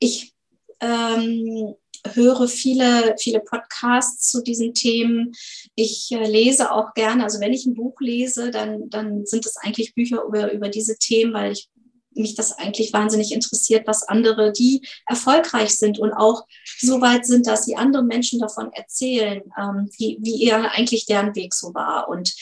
ich 0.00 0.34
ähm, 0.80 1.76
höre 2.14 2.48
viele, 2.48 3.14
viele 3.20 3.40
Podcasts 3.40 4.28
zu 4.28 4.42
diesen 4.42 4.74
Themen. 4.74 5.32
Ich 5.76 6.10
äh, 6.10 6.26
lese 6.26 6.72
auch 6.72 6.94
gerne, 6.94 7.22
also 7.22 7.38
wenn 7.38 7.52
ich 7.52 7.66
ein 7.66 7.74
Buch 7.74 8.00
lese, 8.00 8.50
dann, 8.50 8.88
dann 8.90 9.24
sind 9.24 9.46
es 9.46 9.56
eigentlich 9.58 9.94
Bücher 9.94 10.24
über, 10.24 10.52
über 10.52 10.68
diese 10.68 10.96
Themen, 10.98 11.32
weil 11.32 11.52
ich 11.52 11.70
mich 12.14 12.34
das 12.34 12.58
eigentlich 12.58 12.92
wahnsinnig 12.92 13.32
interessiert, 13.32 13.86
was 13.86 14.02
andere, 14.08 14.52
die 14.52 14.86
erfolgreich 15.06 15.78
sind 15.78 15.98
und 15.98 16.12
auch 16.12 16.46
so 16.78 17.00
weit 17.00 17.26
sind, 17.26 17.46
dass 17.46 17.64
sie 17.64 17.76
anderen 17.76 18.06
Menschen 18.06 18.40
davon 18.40 18.72
erzählen, 18.72 19.42
ähm, 19.58 19.90
wie, 19.98 20.18
wie 20.20 20.44
eher 20.44 20.72
eigentlich 20.72 21.06
deren 21.06 21.34
Weg 21.34 21.54
so 21.54 21.74
war. 21.74 22.08
Und, 22.08 22.34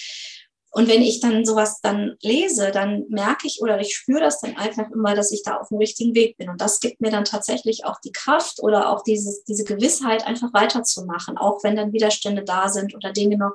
und 0.73 0.89
wenn 0.89 1.03
ich 1.03 1.21
dann 1.21 1.45
sowas 1.45 1.81
dann 1.83 2.17
lese, 2.23 2.71
dann 2.71 3.05
merke 3.09 3.47
ich 3.47 3.61
oder 3.61 3.81
ich 3.81 3.95
spüre 3.95 4.21
das 4.21 4.41
dann 4.41 4.57
einfach 4.57 4.91
immer, 4.91 5.15
dass 5.15 5.33
ich 5.33 5.43
da 5.43 5.57
auf 5.57 5.69
dem 5.69 5.79
richtigen 5.79 6.15
Weg 6.15 6.37
bin. 6.37 6.49
Und 6.49 6.61
das 6.61 6.81
gibt 6.81 7.01
mir 7.01 7.11
dann 7.11 7.25
tatsächlich 7.25 7.85
auch 7.85 8.01
die 8.05 8.13
Kraft 8.13 8.63
oder 8.63 8.91
auch 8.91 9.03
dieses, 9.03 9.45
diese 9.45 9.65
Gewissheit, 9.65 10.27
einfach 10.27 10.53
weiterzumachen, 10.53 11.39
auch 11.39 11.63
wenn 11.65 11.77
dann 11.77 11.93
Widerstände 11.93 12.45
da 12.45 12.69
sind 12.69 12.95
oder 12.95 13.13
Dinge 13.13 13.37
noch 13.37 13.55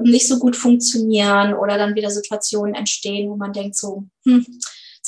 nicht 0.00 0.26
so 0.26 0.38
gut 0.38 0.56
funktionieren 0.56 1.54
oder 1.54 1.78
dann 1.78 1.94
wieder 1.94 2.10
Situationen 2.10 2.74
entstehen, 2.74 3.30
wo 3.30 3.36
man 3.36 3.52
denkt 3.52 3.76
so, 3.76 4.04
hm, 4.24 4.46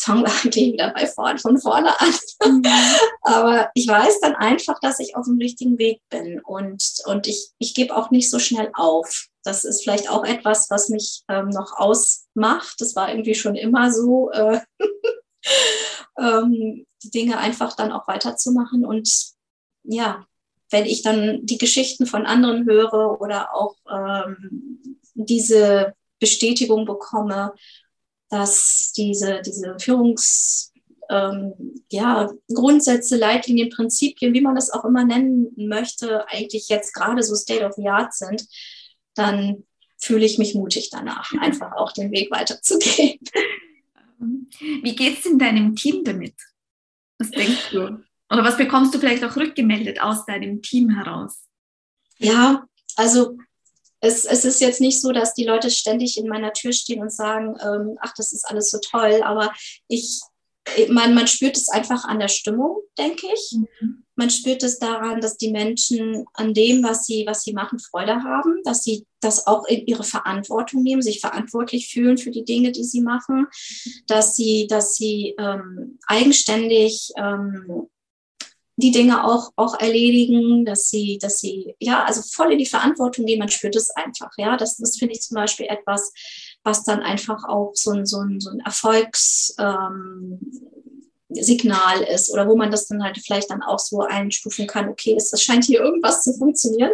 eigentlich 0.07 0.72
wieder 0.72 0.92
bei 0.92 1.07
vorne, 1.07 1.38
von 1.38 1.59
vorne 1.59 1.98
an. 2.00 2.14
Mhm. 2.44 2.62
Aber 3.22 3.70
ich 3.74 3.87
weiß 3.87 4.20
dann 4.20 4.35
einfach, 4.35 4.78
dass 4.80 4.98
ich 4.98 5.16
auf 5.16 5.26
dem 5.26 5.38
richtigen 5.38 5.78
Weg 5.78 6.00
bin 6.11 6.40
und, 6.40 6.83
und 7.07 7.26
ich, 7.26 7.50
ich 7.59 7.74
gebe 7.74 7.96
auch 7.96 8.11
nicht 8.11 8.30
so 8.30 8.38
schnell 8.38 8.70
auf. 8.74 9.26
Das 9.42 9.64
ist 9.64 9.83
vielleicht 9.83 10.11
auch 10.11 10.24
etwas, 10.24 10.70
was 10.70 10.88
mich 10.88 11.22
ähm, 11.28 11.48
noch 11.50 11.76
ausmacht. 11.76 12.76
Das 12.78 12.96
war 12.96 13.11
irgendwie 13.11 13.35
schon 13.35 13.57
immer 13.57 13.92
so, 13.92 14.30
äh, 14.30 14.61
ähm, 16.18 16.87
die 17.02 17.11
Dinge 17.11 17.38
einfach 17.38 17.76
dann 17.76 17.92
auch 17.92 18.09
weiterzumachen. 18.09 18.87
Und 18.87 19.35
ja, 19.83 20.26
wenn 20.70 20.87
ich 20.87 21.02
dann 21.02 21.44
die 21.44 21.59
Geschichten 21.59 22.07
von 22.07 22.26
anderen 22.26 22.64
höre 22.64 23.20
oder 23.20 23.54
auch 23.54 23.76
ähm, 23.90 25.00
diese 25.14 25.94
Bestätigung 26.18 26.87
bekomme 26.87 27.52
dass 28.30 28.92
diese, 28.96 29.42
diese 29.42 29.76
Führungs, 29.78 30.72
ähm, 31.10 31.54
ja, 31.90 32.30
Grundsätze, 32.52 33.16
Leitlinien, 33.16 33.70
Prinzipien, 33.70 34.34
wie 34.34 34.40
man 34.40 34.54
das 34.54 34.70
auch 34.70 34.84
immer 34.84 35.04
nennen 35.04 35.52
möchte, 35.56 36.28
eigentlich 36.28 36.68
jetzt 36.68 36.94
gerade 36.94 37.22
so 37.22 37.34
State 37.34 37.64
of 37.64 37.74
the 37.74 37.88
Art 37.88 38.14
sind, 38.14 38.46
dann 39.14 39.64
fühle 39.98 40.26
ich 40.26 40.38
mich 40.38 40.54
mutig 40.54 40.90
danach, 40.90 41.32
einfach 41.40 41.72
auch 41.72 41.92
den 41.92 42.10
Weg 42.10 42.30
weiterzugehen. 42.30 43.20
Wie 44.58 44.96
geht 44.96 45.18
es 45.18 45.26
in 45.26 45.38
deinem 45.38 45.76
Team 45.76 46.04
damit? 46.04 46.34
Was 47.18 47.30
denkst 47.30 47.70
du? 47.72 48.02
Oder 48.30 48.42
was 48.42 48.56
bekommst 48.56 48.94
du 48.94 48.98
vielleicht 48.98 49.24
auch 49.24 49.37
rückgemeldet 49.37 50.00
aus 50.00 50.24
deinem 50.24 50.62
Team 50.62 50.90
heraus? 50.90 51.44
Ja, 52.18 52.66
also 52.96 53.38
es, 54.04 54.24
es 54.26 54.44
ist 54.44 54.60
jetzt 54.60 54.80
nicht 54.80 55.00
so, 55.00 55.12
dass 55.12 55.34
die 55.34 55.44
Leute 55.44 55.70
ständig 55.70 56.18
in 56.18 56.28
meiner 56.28 56.52
Tür 56.52 56.72
stehen 56.72 57.00
und 57.00 57.12
sagen, 57.12 57.56
ähm, 57.62 57.96
ach, 58.00 58.12
das 58.16 58.32
ist 58.32 58.44
alles 58.44 58.70
so 58.70 58.78
toll, 58.78 59.22
aber 59.24 59.52
ich, 59.88 60.20
man, 60.88 61.14
man 61.14 61.26
spürt 61.26 61.56
es 61.56 61.68
einfach 61.68 62.04
an 62.04 62.18
der 62.18 62.28
Stimmung, 62.28 62.78
denke 62.98 63.26
ich. 63.32 63.56
Mhm. 63.56 64.04
Man 64.16 64.30
spürt 64.30 64.62
es 64.62 64.78
daran, 64.78 65.20
dass 65.20 65.38
die 65.38 65.50
Menschen 65.50 66.24
an 66.34 66.54
dem, 66.54 66.84
was 66.84 67.04
sie, 67.04 67.24
was 67.26 67.42
sie 67.42 67.52
machen, 67.52 67.80
Freude 67.80 68.22
haben, 68.22 68.60
dass 68.64 68.84
sie 68.84 69.06
das 69.20 69.46
auch 69.46 69.66
in 69.66 69.86
ihre 69.86 70.04
Verantwortung 70.04 70.82
nehmen, 70.82 71.02
sich 71.02 71.20
verantwortlich 71.20 71.88
fühlen 71.88 72.18
für 72.18 72.30
die 72.30 72.44
Dinge, 72.44 72.70
die 72.70 72.84
sie 72.84 73.00
machen, 73.00 73.46
dass 74.06 74.36
sie, 74.36 74.66
dass 74.68 74.94
sie 74.94 75.34
ähm, 75.38 75.98
eigenständig 76.06 77.10
ähm, 77.16 77.88
die 78.76 78.90
Dinge 78.90 79.24
auch, 79.24 79.50
auch 79.56 79.78
erledigen, 79.78 80.64
dass 80.64 80.88
sie, 80.88 81.18
dass 81.20 81.40
sie, 81.40 81.74
ja, 81.78 82.04
also 82.04 82.22
voll 82.22 82.52
in 82.52 82.58
die 82.58 82.66
Verantwortung 82.66 83.26
gehen, 83.26 83.38
man 83.38 83.48
spürt 83.48 83.76
es 83.76 83.90
einfach, 83.90 84.30
ja. 84.37 84.56
Das, 84.56 84.76
das 84.76 84.96
finde 84.96 85.14
ich 85.14 85.22
zum 85.22 85.37
Beispiel 85.37 85.66
etwas, 85.66 86.12
was 86.64 86.82
dann 86.82 87.00
einfach 87.00 87.44
auch 87.44 87.72
so 87.74 87.92
ein, 87.92 88.06
so 88.06 88.20
ein, 88.20 88.40
so 88.40 88.50
ein 88.50 88.60
Erfolgs, 88.60 89.54
ähm, 89.58 90.40
Signal 91.28 92.02
ist 92.02 92.32
oder 92.32 92.48
wo 92.48 92.56
man 92.56 92.70
das 92.70 92.87
dann 92.87 93.02
halt 93.02 93.18
vielleicht 93.18 93.50
dann 93.50 93.62
auch 93.62 93.78
so 93.78 94.00
einstufen 94.00 94.66
kann, 94.66 94.88
okay, 94.88 95.14
es 95.16 95.32
scheint 95.42 95.64
hier 95.64 95.80
irgendwas 95.80 96.22
zu 96.22 96.32
funktionieren. 96.34 96.92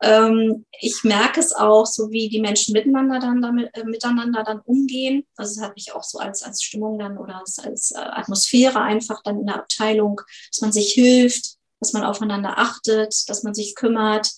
Ähm, 0.00 0.64
ich 0.80 1.04
merke 1.04 1.40
es 1.40 1.52
auch, 1.52 1.86
so 1.86 2.10
wie 2.10 2.28
die 2.28 2.40
Menschen 2.40 2.72
miteinander 2.72 3.18
dann 3.18 3.42
damit, 3.42 3.76
äh, 3.76 3.84
miteinander 3.84 4.44
dann 4.44 4.60
umgehen. 4.60 5.24
Also 5.36 5.60
es 5.60 5.66
hat 5.66 5.76
mich 5.76 5.92
auch 5.92 6.02
so 6.02 6.18
als, 6.18 6.42
als 6.42 6.62
Stimmung 6.62 6.98
dann 6.98 7.18
oder 7.18 7.40
als, 7.40 7.58
als 7.58 7.92
äh, 7.92 7.98
Atmosphäre 7.98 8.80
einfach 8.80 9.22
dann 9.22 9.40
in 9.40 9.46
der 9.46 9.56
Abteilung, 9.56 10.20
dass 10.50 10.60
man 10.60 10.72
sich 10.72 10.92
hilft, 10.92 11.56
dass 11.80 11.92
man 11.92 12.04
aufeinander 12.04 12.58
achtet, 12.58 13.28
dass 13.28 13.42
man 13.42 13.54
sich 13.54 13.74
kümmert. 13.74 14.30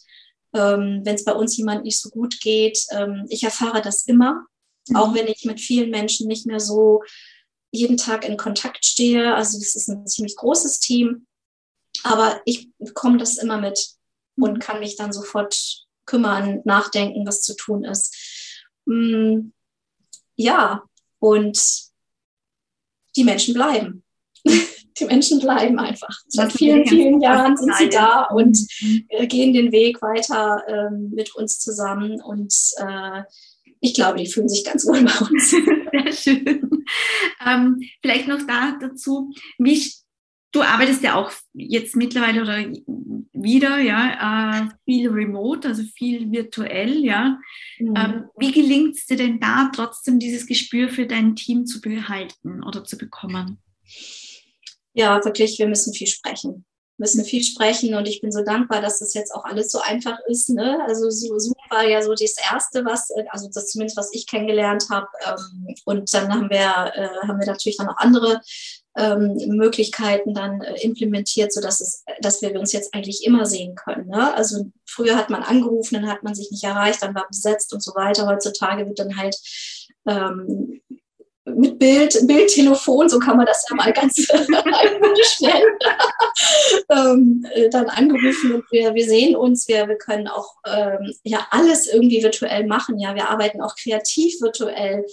Ähm, 0.55 1.03
wenn 1.05 1.15
es 1.15 1.25
bei 1.25 1.33
uns 1.33 1.57
jemand 1.57 1.85
nicht 1.85 2.01
so 2.01 2.09
gut 2.11 2.41
geht, 2.41 2.81
ähm, 2.91 3.27
ich 3.29 3.43
erfahre 3.43 3.83
das 3.83 4.07
immer, 4.07 4.47
mhm. 4.89 4.97
auch 4.97 5.15
wenn 5.15 5.27
ich 5.27 5.45
mit 5.45 5.61
vielen 5.61 5.91
Menschen 5.91 6.27
nicht 6.27 6.47
mehr 6.47 6.61
so 6.61 7.03
jeden 7.71 7.97
Tag 7.97 8.27
in 8.27 8.37
Kontakt 8.37 8.85
stehe. 8.85 9.35
Also 9.35 9.59
es 9.59 9.75
ist 9.75 9.89
ein 9.89 10.07
ziemlich 10.07 10.37
großes 10.37 10.81
Team, 10.81 11.27
aber 12.03 12.41
ich 12.45 12.71
bekomme 12.79 13.19
das 13.19 13.37
immer 13.39 13.59
mit 13.59 13.98
und 14.43 14.61
kann 14.61 14.81
mich 14.81 14.97
dann 14.97 15.13
sofort 15.13 15.87
kümmern, 16.07 16.63
nachdenken, 16.65 17.27
was 17.27 17.43
zu 17.43 17.55
tun 17.55 17.85
ist. 17.85 18.17
Mm, 18.87 19.53
ja, 20.37 20.83
und 21.19 21.61
die 23.17 23.25
Menschen 23.25 23.55
bleiben. 23.55 24.03
die 24.45 25.05
Menschen 25.05 25.41
bleiben 25.41 25.79
einfach. 25.79 26.21
Seit 26.29 26.53
vielen, 26.53 26.87
vielen 26.87 27.21
Jahren 27.21 27.57
sind 27.57 27.75
sie 27.77 27.89
da 27.89 28.25
und 28.25 28.59
mhm. 28.81 29.29
gehen 29.29 29.53
den 29.53 29.73
Weg 29.73 30.01
weiter 30.03 30.63
ähm, 30.69 31.11
mit 31.15 31.35
uns 31.35 31.61
zusammen 31.61 32.21
und 32.21 32.55
äh, 32.79 33.23
ich 33.81 33.95
glaube, 33.95 34.19
die 34.19 34.27
fühlen 34.27 34.49
sich 34.49 34.65
ganz 34.65 34.87
wohl 34.87 35.05
bei 35.05 35.27
uns. 35.27 35.51
Sehr 35.51 36.13
schön. 36.13 36.85
Ähm, 37.47 37.81
vielleicht 38.03 38.27
noch 38.27 38.45
da 38.47 38.77
dazu, 38.81 39.33
wie 39.59 39.75
du 40.53 40.63
arbeitest 40.63 41.03
ja 41.03 41.15
auch 41.15 41.31
jetzt 41.53 41.97
mittlerweile 41.97 42.43
oder 42.43 42.59
wieder, 43.33 43.79
ja, 43.79 44.63
äh, 44.63 44.69
viel 44.85 45.11
remote, 45.11 45.69
also 45.69 45.83
viel 45.83 46.31
virtuell, 46.31 47.05
ja. 47.05 47.39
Mhm. 47.79 47.95
Ähm, 47.97 48.25
wie 48.39 48.53
gelingt 48.53 48.97
es 48.97 49.07
dir 49.07 49.17
denn 49.17 49.41
da 49.41 49.71
trotzdem 49.75 50.19
dieses 50.19 50.47
Gespür 50.47 50.89
für 50.89 51.07
dein 51.07 51.37
Team 51.37 51.67
zu 51.67 51.81
behalten 51.81 52.63
oder 52.65 52.85
zu 52.85 52.97
bekommen? 52.97 53.59
Ja, 54.95 55.25
wirklich, 55.25 55.59
wir 55.59 55.69
müssen 55.69 55.93
viel 55.93 56.09
sprechen 56.09 56.65
müssen 56.99 57.25
viel 57.25 57.43
sprechen 57.43 57.95
und 57.95 58.07
ich 58.09 58.21
bin 58.21 58.33
so 58.33 58.43
dankbar, 58.43 58.83
dass 58.83 58.99
das 58.99 59.15
jetzt 59.15 59.33
auch 59.33 59.45
alles 59.45 59.71
so 59.71 59.79
einfach 59.81 60.19
ist. 60.27 60.51
Ne? 60.51 60.79
Also 60.87 61.09
Zoom 61.11 61.55
war 61.71 61.87
ja 61.87 62.03
so 62.03 62.13
das 62.13 62.35
Erste, 62.51 62.85
was, 62.85 63.11
äh, 63.11 63.25
also 63.31 63.49
das 63.53 63.71
zumindest, 63.71 63.97
was 63.97 64.13
ich 64.13 64.27
kennengelernt 64.27 64.87
habe. 64.91 65.07
Ähm, 65.25 65.75
und 65.85 66.13
dann 66.13 66.33
haben 66.33 66.51
wir, 66.51 66.93
äh, 66.95 67.27
haben 67.27 67.39
wir 67.39 67.47
natürlich 67.47 67.79
dann 67.79 67.89
auch 67.89 67.97
andere 67.99 68.41
ähm, 68.99 69.37
Möglichkeiten 69.57 70.35
dann 70.35 70.61
äh, 70.61 70.81
implementiert, 70.83 71.53
sodass 71.53 71.81
es, 71.81 72.05
dass 72.21 72.43
wir 72.43 72.59
uns 72.59 72.73
jetzt 72.73 72.95
eigentlich 72.95 73.25
immer 73.25 73.47
sehen 73.47 73.75
können. 73.77 74.09
Ne? 74.09 74.35
Also 74.35 74.71
früher 74.85 75.17
hat 75.17 75.31
man 75.31 75.43
angerufen, 75.43 75.95
dann 75.95 76.11
hat 76.11 76.25
man 76.25 76.35
sich 76.35 76.51
nicht 76.51 76.65
erreicht, 76.65 77.03
dann 77.03 77.15
war 77.15 77.27
besetzt 77.29 77.73
und 77.73 77.83
so 77.83 77.95
weiter. 77.95 78.27
Heutzutage 78.27 78.87
wird 78.87 78.99
dann 78.99 79.17
halt 79.17 79.37
ähm, 80.07 80.81
mit 81.59 81.79
Bild, 81.79 82.17
Bildtelefon, 82.27 83.09
so 83.09 83.19
kann 83.19 83.37
man 83.37 83.47
das 83.47 83.65
ja 83.69 83.75
mal 83.75 83.93
ganz 83.93 84.15
schnell 85.23 85.63
ähm, 86.91 87.45
äh, 87.53 87.69
dann 87.69 87.87
angerufen 87.87 88.55
und 88.55 88.65
wir, 88.71 88.95
wir 88.95 89.05
sehen 89.05 89.35
uns, 89.35 89.67
wir, 89.67 89.89
wir 89.89 89.99
können 89.99 90.29
auch 90.29 90.55
ähm, 90.67 91.13
ja 91.25 91.47
alles 91.51 91.93
irgendwie 91.93 92.23
virtuell 92.23 92.67
machen. 92.67 92.99
Ja, 92.99 93.15
wir 93.15 93.29
arbeiten 93.29 93.61
auch 93.61 93.75
kreativ 93.75 94.41
virtuell. 94.41 95.05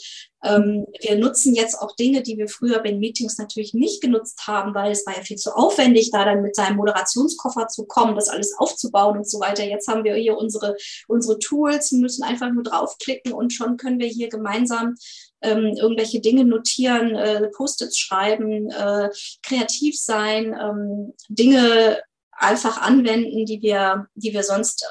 Ähm, 0.44 0.86
wir 1.02 1.16
nutzen 1.16 1.56
jetzt 1.56 1.82
auch 1.82 1.96
Dinge, 1.96 2.22
die 2.22 2.38
wir 2.38 2.48
früher 2.48 2.78
bei 2.78 2.92
den 2.92 3.00
Meetings 3.00 3.40
natürlich 3.40 3.74
nicht 3.74 4.02
genutzt 4.02 4.46
haben, 4.46 4.76
weil 4.76 4.92
es 4.92 5.06
war 5.08 5.16
ja 5.16 5.24
viel 5.24 5.38
zu 5.38 5.56
aufwendig, 5.56 6.12
da 6.12 6.26
dann 6.26 6.44
mit 6.44 6.56
seinem 6.56 6.78
Moderationskoffer 6.78 7.68
zu 7.68 7.86
kommen, 7.86 8.16
das 8.16 8.30
alles 8.30 8.54
aufzubauen 8.58 9.18
und 9.18 9.30
so 9.30 9.40
weiter. 9.40 9.64
Jetzt 9.64 9.88
haben 9.88 10.04
wir 10.04 10.14
hier 10.16 10.38
unsere, 10.38 10.76
unsere 11.08 11.40
Tools, 11.40 11.92
müssen 11.94 12.24
einfach 12.24 12.52
nur 12.52 12.64
draufklicken 12.64 13.34
und 13.34 13.54
schon 13.54 13.78
können 13.78 14.00
wir 14.00 14.08
hier 14.08 14.30
gemeinsam 14.30 14.96
ähm, 15.42 15.76
irgendwelche 15.78 16.20
Dinge 16.20 16.46
notieren, 16.46 17.16
äh, 17.16 17.48
Post-its 17.50 17.98
schreiben, 17.98 18.70
äh, 18.72 19.10
kreativ 19.44 20.00
sein, 20.00 20.56
ähm, 20.60 21.14
Dinge 21.30 22.02
einfach 22.32 22.82
anwenden, 22.82 23.46
die 23.46 23.62
wir, 23.62 24.08
die 24.16 24.34
wir 24.34 24.44
sonst 24.44 24.86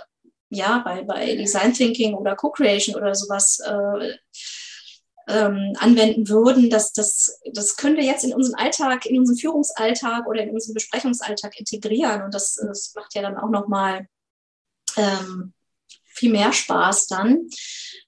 ja 0.50 0.78
bei, 0.84 1.02
bei 1.02 1.36
Design 1.36 1.72
Thinking 1.72 2.14
oder 2.14 2.36
Co-Creation 2.36 2.96
oder 2.96 3.14
sowas 3.14 3.60
äh, 3.60 4.16
ähm, 5.26 5.72
anwenden 5.78 6.28
würden, 6.28 6.70
das, 6.70 6.92
das, 6.92 7.40
das 7.52 7.76
können 7.76 7.96
wir 7.96 8.04
jetzt 8.04 8.24
in 8.24 8.34
unseren 8.34 8.56
Alltag, 8.56 9.06
in 9.06 9.18
unseren 9.18 9.38
Führungsalltag 9.38 10.26
oder 10.26 10.42
in 10.42 10.50
unseren 10.50 10.74
Besprechungsalltag 10.74 11.58
integrieren. 11.58 12.22
Und 12.22 12.34
das, 12.34 12.54
das 12.54 12.92
macht 12.94 13.14
ja 13.14 13.22
dann 13.22 13.38
auch 13.38 13.48
nochmal 13.48 14.06
ähm, 14.96 15.54
viel 16.14 16.30
mehr 16.30 16.52
Spaß 16.52 17.08
dann. 17.08 17.48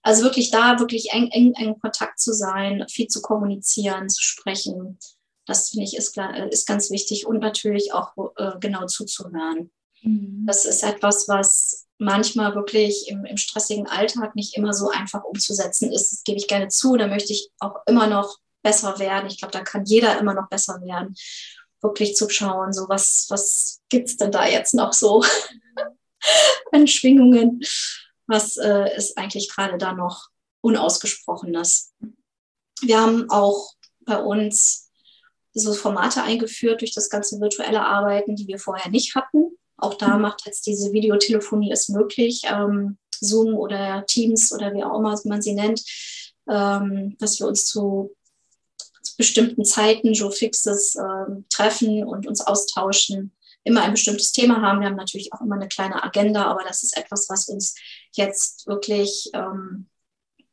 Also 0.03 0.23
wirklich 0.23 0.51
da, 0.51 0.79
wirklich 0.79 1.13
eng, 1.13 1.29
eng, 1.33 1.53
eng 1.55 1.79
Kontakt 1.81 2.21
zu 2.21 2.33
sein, 2.33 2.85
viel 2.89 3.09
zu 3.09 3.21
kommunizieren, 3.21 4.09
zu 4.09 4.23
sprechen. 4.23 4.99
Das 5.47 5.71
finde 5.71 5.85
ich 5.85 5.97
ist, 5.97 6.17
ist 6.51 6.67
ganz 6.67 6.91
wichtig 6.91 7.27
und 7.27 7.41
natürlich 7.41 7.93
auch 7.93 8.13
äh, 8.37 8.53
genau 8.61 8.87
zuzuhören. 8.87 9.71
Mhm. 10.03 10.45
Das 10.47 10.65
ist 10.65 10.83
etwas, 10.83 11.29
was 11.29 11.87
manchmal 11.99 12.55
wirklich 12.55 13.09
im, 13.09 13.25
im, 13.25 13.37
stressigen 13.37 13.87
Alltag 13.87 14.37
nicht 14.37 14.57
immer 14.57 14.73
so 14.73 14.91
einfach 14.91 15.25
umzusetzen 15.25 15.93
ist. 15.93 16.13
Das 16.13 16.25
gebe 16.25 16.39
ich 16.39 16.49
gerne 16.49 16.69
zu. 16.69 16.97
Da 16.97 17.07
möchte 17.07 17.33
ich 17.33 17.51
auch 17.59 17.77
immer 17.87 18.07
noch 18.07 18.39
besser 18.63 18.99
werden. 18.99 19.29
Ich 19.29 19.39
glaube, 19.39 19.53
da 19.53 19.61
kann 19.61 19.85
jeder 19.85 20.19
immer 20.19 20.35
noch 20.35 20.49
besser 20.49 20.81
werden. 20.83 21.15
Wirklich 21.81 22.17
zu 22.17 22.29
schauen, 22.29 22.73
so 22.73 22.89
was, 22.89 23.27
was 23.29 23.81
gibt 23.89 24.09
es 24.09 24.17
denn 24.17 24.33
da 24.33 24.47
jetzt 24.47 24.75
noch 24.75 24.93
so 24.93 25.25
an 26.73 26.87
Schwingungen? 26.87 27.61
Was 28.27 28.57
äh, 28.57 28.97
ist 28.97 29.17
eigentlich 29.19 29.49
gerade 29.49 29.79
da 29.79 29.93
noch 29.93 30.29
Unausgesprochenes? 30.61 31.93
Wir 32.81 33.01
haben 33.01 33.31
auch 33.31 33.73
bei 34.01 34.19
uns 34.19 34.91
so 35.55 35.73
Formate 35.73 36.23
eingeführt 36.23 36.81
durch 36.81 36.93
das 36.93 37.09
ganze 37.09 37.41
virtuelle 37.41 37.83
Arbeiten, 37.83 38.37
die 38.37 38.47
wir 38.47 38.59
vorher 38.59 38.91
nicht 38.91 39.15
hatten. 39.15 39.57
Auch 39.79 39.95
da 39.95 40.17
mhm. 40.17 40.23
macht 40.23 40.47
jetzt 40.47 40.67
diese 40.67 40.93
Videotelefonie 40.93 41.73
es 41.73 41.89
möglich, 41.89 42.43
ähm, 42.45 42.99
Zoom 43.21 43.55
oder 43.55 44.05
Teams 44.07 44.53
oder 44.53 44.73
wie 44.75 44.85
auch 44.85 44.99
immer 44.99 45.19
man 45.25 45.43
sie 45.43 45.55
nennt, 45.55 45.83
ähm, 46.49 47.17
dass 47.19 47.39
wir 47.41 47.47
uns 47.47 47.65
zu, 47.67 48.15
zu 49.03 49.17
bestimmten 49.17 49.65
Zeiten 49.65 50.15
so 50.15 50.31
fixes 50.31 50.97
ähm, 50.97 51.47
treffen 51.51 52.05
und 52.05 52.27
uns 52.27 52.41
austauschen, 52.41 53.36
immer 53.67 53.83
ein 53.83 53.93
bestimmtes 53.93 54.33
Thema 54.33 54.63
haben. 54.63 54.81
Wir 54.81 54.87
haben 54.87 54.97
natürlich 54.97 55.33
auch 55.33 55.41
immer 55.41 55.57
eine 55.57 55.69
kleine 55.69 56.03
Agenda, 56.03 56.45
aber 56.47 56.63
das 56.63 56.83
ist 56.83 56.97
etwas, 56.97 57.29
was 57.29 57.49
uns 57.49 57.75
jetzt 58.13 58.67
wirklich 58.67 59.29
ähm, 59.35 59.89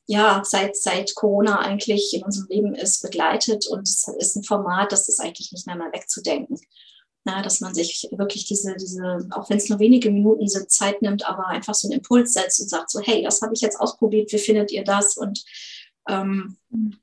ja, 0.05 0.41
seit, 0.43 0.75
seit 0.75 1.13
Corona 1.15 1.59
eigentlich 1.59 2.13
in 2.13 2.23
unserem 2.23 2.47
Leben 2.49 2.75
ist, 2.75 3.01
begleitet. 3.03 3.67
Und 3.67 3.87
es 3.87 4.07
ist 4.17 4.35
ein 4.35 4.43
Format, 4.43 4.91
das 4.91 5.07
ist 5.09 5.21
eigentlich 5.21 5.51
nicht 5.51 5.67
mehr 5.67 5.75
mal 5.75 5.93
wegzudenken. 5.93 6.59
Na, 7.25 7.41
dass 7.41 7.61
man 7.61 7.73
sich 7.73 8.09
wirklich 8.11 8.45
diese, 8.45 8.75
diese, 8.75 9.25
auch 9.31 9.49
wenn 9.49 9.57
es 9.57 9.69
nur 9.69 9.79
wenige 9.79 10.11
Minuten 10.11 10.47
sind, 10.47 10.69
Zeit 10.69 11.01
nimmt, 11.01 11.25
aber 11.25 11.47
einfach 11.47 11.73
so 11.73 11.87
einen 11.87 11.99
Impuls 11.99 12.33
setzt 12.33 12.59
und 12.59 12.69
sagt 12.69 12.89
so, 12.89 12.99
hey, 12.99 13.23
das 13.23 13.41
habe 13.41 13.53
ich 13.53 13.61
jetzt 13.61 13.79
ausprobiert, 13.79 14.33
wie 14.33 14.39
findet 14.39 14.71
ihr 14.71 14.83
das? 14.83 15.15
Und 15.15 15.45
ähm, 16.09 16.57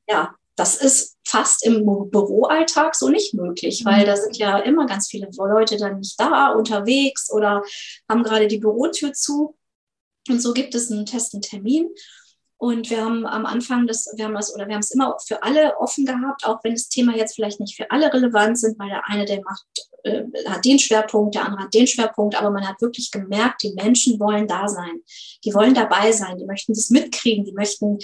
ja, 0.07 0.35
das 0.57 0.77
ist 0.77 1.10
fast 1.25 1.65
im 1.65 1.85
Büroalltag 1.85 2.95
so 2.95 3.09
nicht 3.09 3.35
möglich, 3.35 3.85
weil 3.85 4.03
mhm. 4.03 4.07
da 4.07 4.17
sind 4.17 4.37
ja 4.37 4.59
immer 4.59 4.87
ganz 4.87 5.09
viele 5.09 5.29
Leute 5.37 5.77
dann 5.77 5.99
nicht 5.99 6.19
da, 6.19 6.51
unterwegs 6.51 7.31
oder 7.31 7.63
haben 8.09 8.23
gerade 8.23 8.49
die 8.49 8.59
Bürotür 8.59 9.13
zu. 9.13 9.57
Und 10.29 10.41
so 10.41 10.53
gibt 10.53 10.75
es 10.75 10.91
einen 10.91 11.07
festen 11.07 11.41
Termin. 11.41 11.89
Und 12.57 12.91
wir 12.91 13.03
haben 13.03 13.27
am 13.27 13.47
Anfang 13.47 13.87
das, 13.87 14.13
wir 14.17 14.27
haben 14.27 14.35
das 14.35 14.55
oder 14.55 14.67
wir 14.69 14.75
haben 14.75 14.83
es 14.83 14.91
immer 14.91 15.17
für 15.27 15.43
alle 15.43 15.79
offen 15.79 16.05
gehabt, 16.05 16.45
auch 16.45 16.63
wenn 16.63 16.75
das 16.75 16.91
Thema 16.91 17.17
jetzt 17.17 17.35
vielleicht 17.35 17.59
nicht 17.59 17.75
für 17.75 17.91
alle 17.91 18.13
relevant 18.13 18.59
sind, 18.59 18.79
weil 18.79 18.91
der 18.91 19.09
eine, 19.09 19.25
der 19.25 19.41
macht, 19.43 19.65
äh, 20.05 20.25
hat 20.47 20.65
den 20.65 20.79
Schwerpunkt, 20.79 21.35
der 21.35 21.45
andere 21.45 21.65
hat 21.65 21.75
den 21.75 21.87
Schwerpunkt, 21.87 22.35
aber 22.35 22.51
man 22.51 22.67
hat 22.67 22.81
wirklich 22.81 23.11
gemerkt, 23.11 23.63
die 23.63 23.75
Menschen 23.75 24.19
wollen 24.21 24.47
da 24.47 24.69
sein. 24.69 25.01
Die 25.45 25.55
wollen 25.55 25.75
dabei 25.75 26.13
sein, 26.13 26.39
die 26.39 26.45
möchten 26.45 26.75
das 26.75 26.91
mitkriegen, 26.91 27.45
die 27.45 27.53
möchten, 27.53 27.99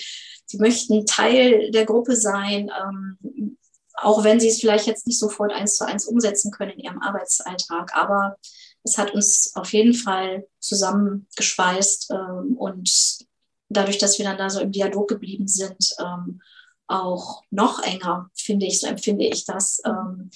die 0.52 0.58
möchten 0.58 1.06
Teil 1.06 1.70
der 1.70 1.84
Gruppe 1.84 2.16
sein, 2.16 2.70
ähm, 2.70 3.58
auch 3.94 4.24
wenn 4.24 4.40
sie 4.40 4.48
es 4.48 4.60
vielleicht 4.60 4.86
jetzt 4.86 5.06
nicht 5.06 5.18
sofort 5.18 5.52
eins 5.52 5.76
zu 5.76 5.86
eins 5.86 6.06
umsetzen 6.06 6.50
können 6.50 6.72
in 6.72 6.80
ihrem 6.80 7.00
Arbeitsalltag. 7.00 7.94
Aber 7.94 8.36
es 8.84 8.98
hat 8.98 9.14
uns 9.14 9.52
auf 9.54 9.72
jeden 9.72 9.94
Fall 9.94 10.46
zusammengeschweißt 10.60 12.10
ähm, 12.10 12.56
und 12.56 13.26
dadurch, 13.68 13.98
dass 13.98 14.18
wir 14.18 14.24
dann 14.24 14.38
da 14.38 14.50
so 14.50 14.60
im 14.60 14.72
Dialog 14.72 15.08
geblieben 15.08 15.48
sind, 15.48 15.94
ähm, 15.98 16.40
auch 16.86 17.42
noch 17.50 17.82
enger, 17.82 18.30
finde 18.34 18.66
ich, 18.66 18.80
so 18.80 18.86
empfinde 18.86 19.26
ich 19.26 19.44
das, 19.44 19.80
ähm, 19.84 20.30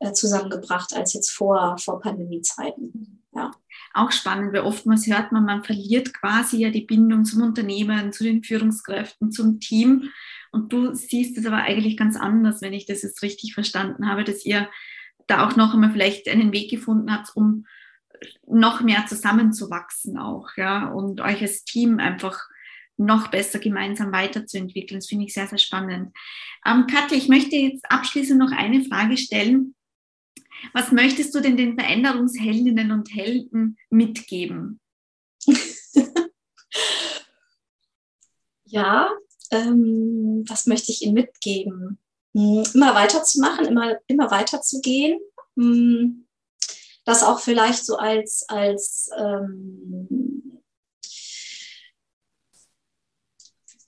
äh, 0.00 0.12
zusammengebracht 0.12 0.94
als 0.94 1.14
jetzt 1.14 1.30
vor, 1.30 1.76
vor 1.78 2.00
Pandemiezeiten. 2.00 3.22
Ja. 3.34 3.50
Auch 3.94 4.12
spannend, 4.12 4.52
weil 4.52 4.62
oftmals 4.62 5.06
hört 5.06 5.32
man, 5.32 5.44
man 5.44 5.64
verliert 5.64 6.12
quasi 6.14 6.58
ja 6.58 6.70
die 6.70 6.84
Bindung 6.84 7.24
zum 7.24 7.42
Unternehmen, 7.42 8.12
zu 8.12 8.24
den 8.24 8.42
Führungskräften, 8.42 9.32
zum 9.32 9.60
Team. 9.60 10.10
Und 10.52 10.72
du 10.72 10.94
siehst 10.94 11.36
es 11.38 11.46
aber 11.46 11.58
eigentlich 11.58 11.96
ganz 11.96 12.16
anders, 12.16 12.62
wenn 12.62 12.72
ich 12.72 12.86
das 12.86 13.02
jetzt 13.02 13.22
richtig 13.22 13.54
verstanden 13.54 14.08
habe, 14.08 14.24
dass 14.24 14.44
ihr 14.44 14.68
da 15.26 15.46
auch 15.46 15.56
noch 15.56 15.74
einmal 15.74 15.92
vielleicht 15.92 16.28
einen 16.28 16.52
Weg 16.52 16.70
gefunden 16.70 17.12
habt, 17.12 17.36
um 17.36 17.66
noch 18.46 18.80
mehr 18.80 19.06
zusammenzuwachsen 19.06 20.18
auch, 20.18 20.48
ja, 20.56 20.88
und 20.88 21.20
euch 21.20 21.40
als 21.42 21.64
Team 21.64 21.98
einfach 21.98 22.40
noch 22.96 23.28
besser 23.28 23.60
gemeinsam 23.60 24.12
weiterzuentwickeln. 24.12 24.98
Das 25.00 25.08
finde 25.08 25.26
ich 25.26 25.34
sehr, 25.34 25.46
sehr 25.46 25.58
spannend. 25.58 26.12
Ähm, 26.66 26.86
Katja, 26.90 27.16
ich 27.16 27.28
möchte 27.28 27.56
jetzt 27.56 27.90
abschließend 27.90 28.38
noch 28.38 28.50
eine 28.50 28.84
Frage 28.84 29.16
stellen. 29.16 29.74
Was 30.72 30.92
möchtest 30.92 31.34
du 31.34 31.40
denn 31.40 31.56
den 31.56 31.78
Veränderungsheldinnen 31.78 32.92
und 32.92 33.12
Helden 33.14 33.76
mitgeben? 33.90 34.80
ja, 38.64 39.10
ähm, 39.50 40.44
was 40.48 40.66
möchte 40.66 40.92
ich 40.92 41.02
ihnen 41.02 41.14
mitgeben? 41.14 41.98
Hm, 42.34 42.64
immer 42.74 42.94
weiterzumachen, 42.94 43.66
immer, 43.66 43.96
immer 44.06 44.30
weiterzugehen. 44.30 45.20
Hm, 45.56 46.26
das 47.04 47.22
auch 47.22 47.40
vielleicht 47.40 47.86
so 47.86 47.96
als, 47.96 48.44
als 48.48 49.10
ähm, 49.16 50.60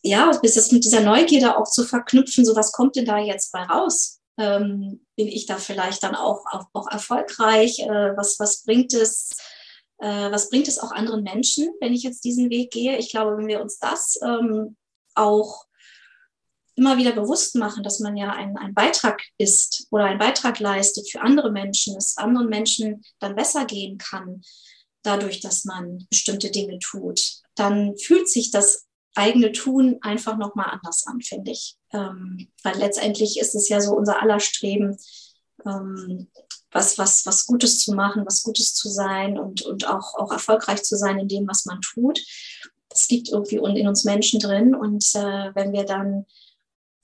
ja, 0.03 0.31
bis 0.39 0.55
das 0.55 0.73
mit 0.73 0.85
dieser 0.85 1.03
Neugierde 1.03 1.57
auch 1.59 1.69
zu 1.71 1.85
verknüpfen, 1.85 2.45
so 2.45 2.57
was 2.57 2.73
kommt 2.73 2.97
denn 2.97 3.05
da 3.05 3.19
jetzt 3.19 3.53
bei 3.53 3.63
raus? 3.63 4.20
Ähm, 4.41 5.07
bin 5.17 5.29
ich 5.29 5.45
da 5.45 5.57
vielleicht 5.57 6.03
dann 6.03 6.15
auch, 6.15 6.45
auch, 6.51 6.67
auch 6.73 6.91
erfolgreich? 6.91 7.81
Äh, 7.81 8.17
was, 8.17 8.41
was 8.41 8.63
bringt 8.65 8.95
es? 8.95 9.37
Äh, 9.99 10.31
was 10.31 10.49
bringt 10.49 10.67
es 10.67 10.79
auch 10.79 10.93
anderen 10.93 11.23
Menschen, 11.23 11.69
wenn 11.81 11.93
ich 11.93 12.03
jetzt 12.03 12.25
diesen 12.25 12.49
Weg 12.49 12.71
gehe? 12.71 12.97
Ich 12.97 13.11
glaube, 13.11 13.37
wenn 13.37 13.49
wir 13.49 13.61
uns 13.61 13.79
das 13.79 14.19
ähm, 14.23 14.77
auch 15.15 15.67
immer 16.75 16.97
wieder 16.97 17.13
bewusst 17.13 17.57
machen, 17.57 17.83
dass 17.83 18.01
man 18.01 18.17
ja 18.17 18.31
ein, 18.31 18.57
ein 18.57 18.73
Beitrag 18.73 19.21
ist 19.37 19.87
oder 19.91 20.05
einen 20.07 20.19
Beitrag 20.19 20.59
leistet 20.59 21.11
für 21.11 21.21
andere 21.21 21.53
Menschen, 21.53 21.95
dass 21.95 22.17
anderen 22.17 22.49
Menschen 22.49 23.05
dann 23.19 23.37
besser 23.37 23.67
gehen 23.67 23.99
kann, 23.99 24.41
dadurch, 25.03 25.41
dass 25.41 25.67
man 25.67 26.07
bestimmte 26.09 26.51
Dinge 26.51 26.79
tut, 26.79 27.21
dann 27.55 27.99
fühlt 27.99 28.31
sich 28.31 28.51
das 28.51 28.87
eigene 29.15 29.53
Tun 29.53 29.99
einfach 30.01 30.39
nochmal 30.39 30.71
anders 30.71 31.07
an, 31.07 31.21
finde 31.21 31.51
ich. 31.51 31.77
Ähm, 31.93 32.49
weil 32.63 32.79
letztendlich 32.79 33.39
ist 33.39 33.55
es 33.55 33.69
ja 33.69 33.81
so 33.81 33.95
unser 33.95 34.23
aller 34.23 34.41
Streben, 34.41 34.97
ähm, 35.67 36.29
was, 36.71 36.99
was, 36.99 37.27
was 37.27 37.47
Gutes 37.47 37.81
zu 37.81 37.95
machen, 37.95 38.25
was 38.27 38.43
Gutes 38.43 38.75
zu 38.75 38.89
sein 38.89 39.39
und, 39.39 39.63
und 39.63 39.89
auch, 39.89 40.15
auch 40.15 40.31
erfolgreich 40.31 40.83
zu 40.83 40.97
sein 40.97 41.19
in 41.19 41.29
dem, 41.29 41.49
was 41.49 41.67
man 41.67 41.81
tut. 41.81 42.21
Das 42.89 43.09
liegt 43.09 43.29
irgendwie 43.29 43.57
in 43.57 43.89
uns 43.89 44.05
Menschen 44.05 44.41
drin. 44.41 44.75
Und 44.75 45.05
äh, 45.15 45.55
wenn 45.55 45.73
wir 45.73 45.85
dann 45.85 46.27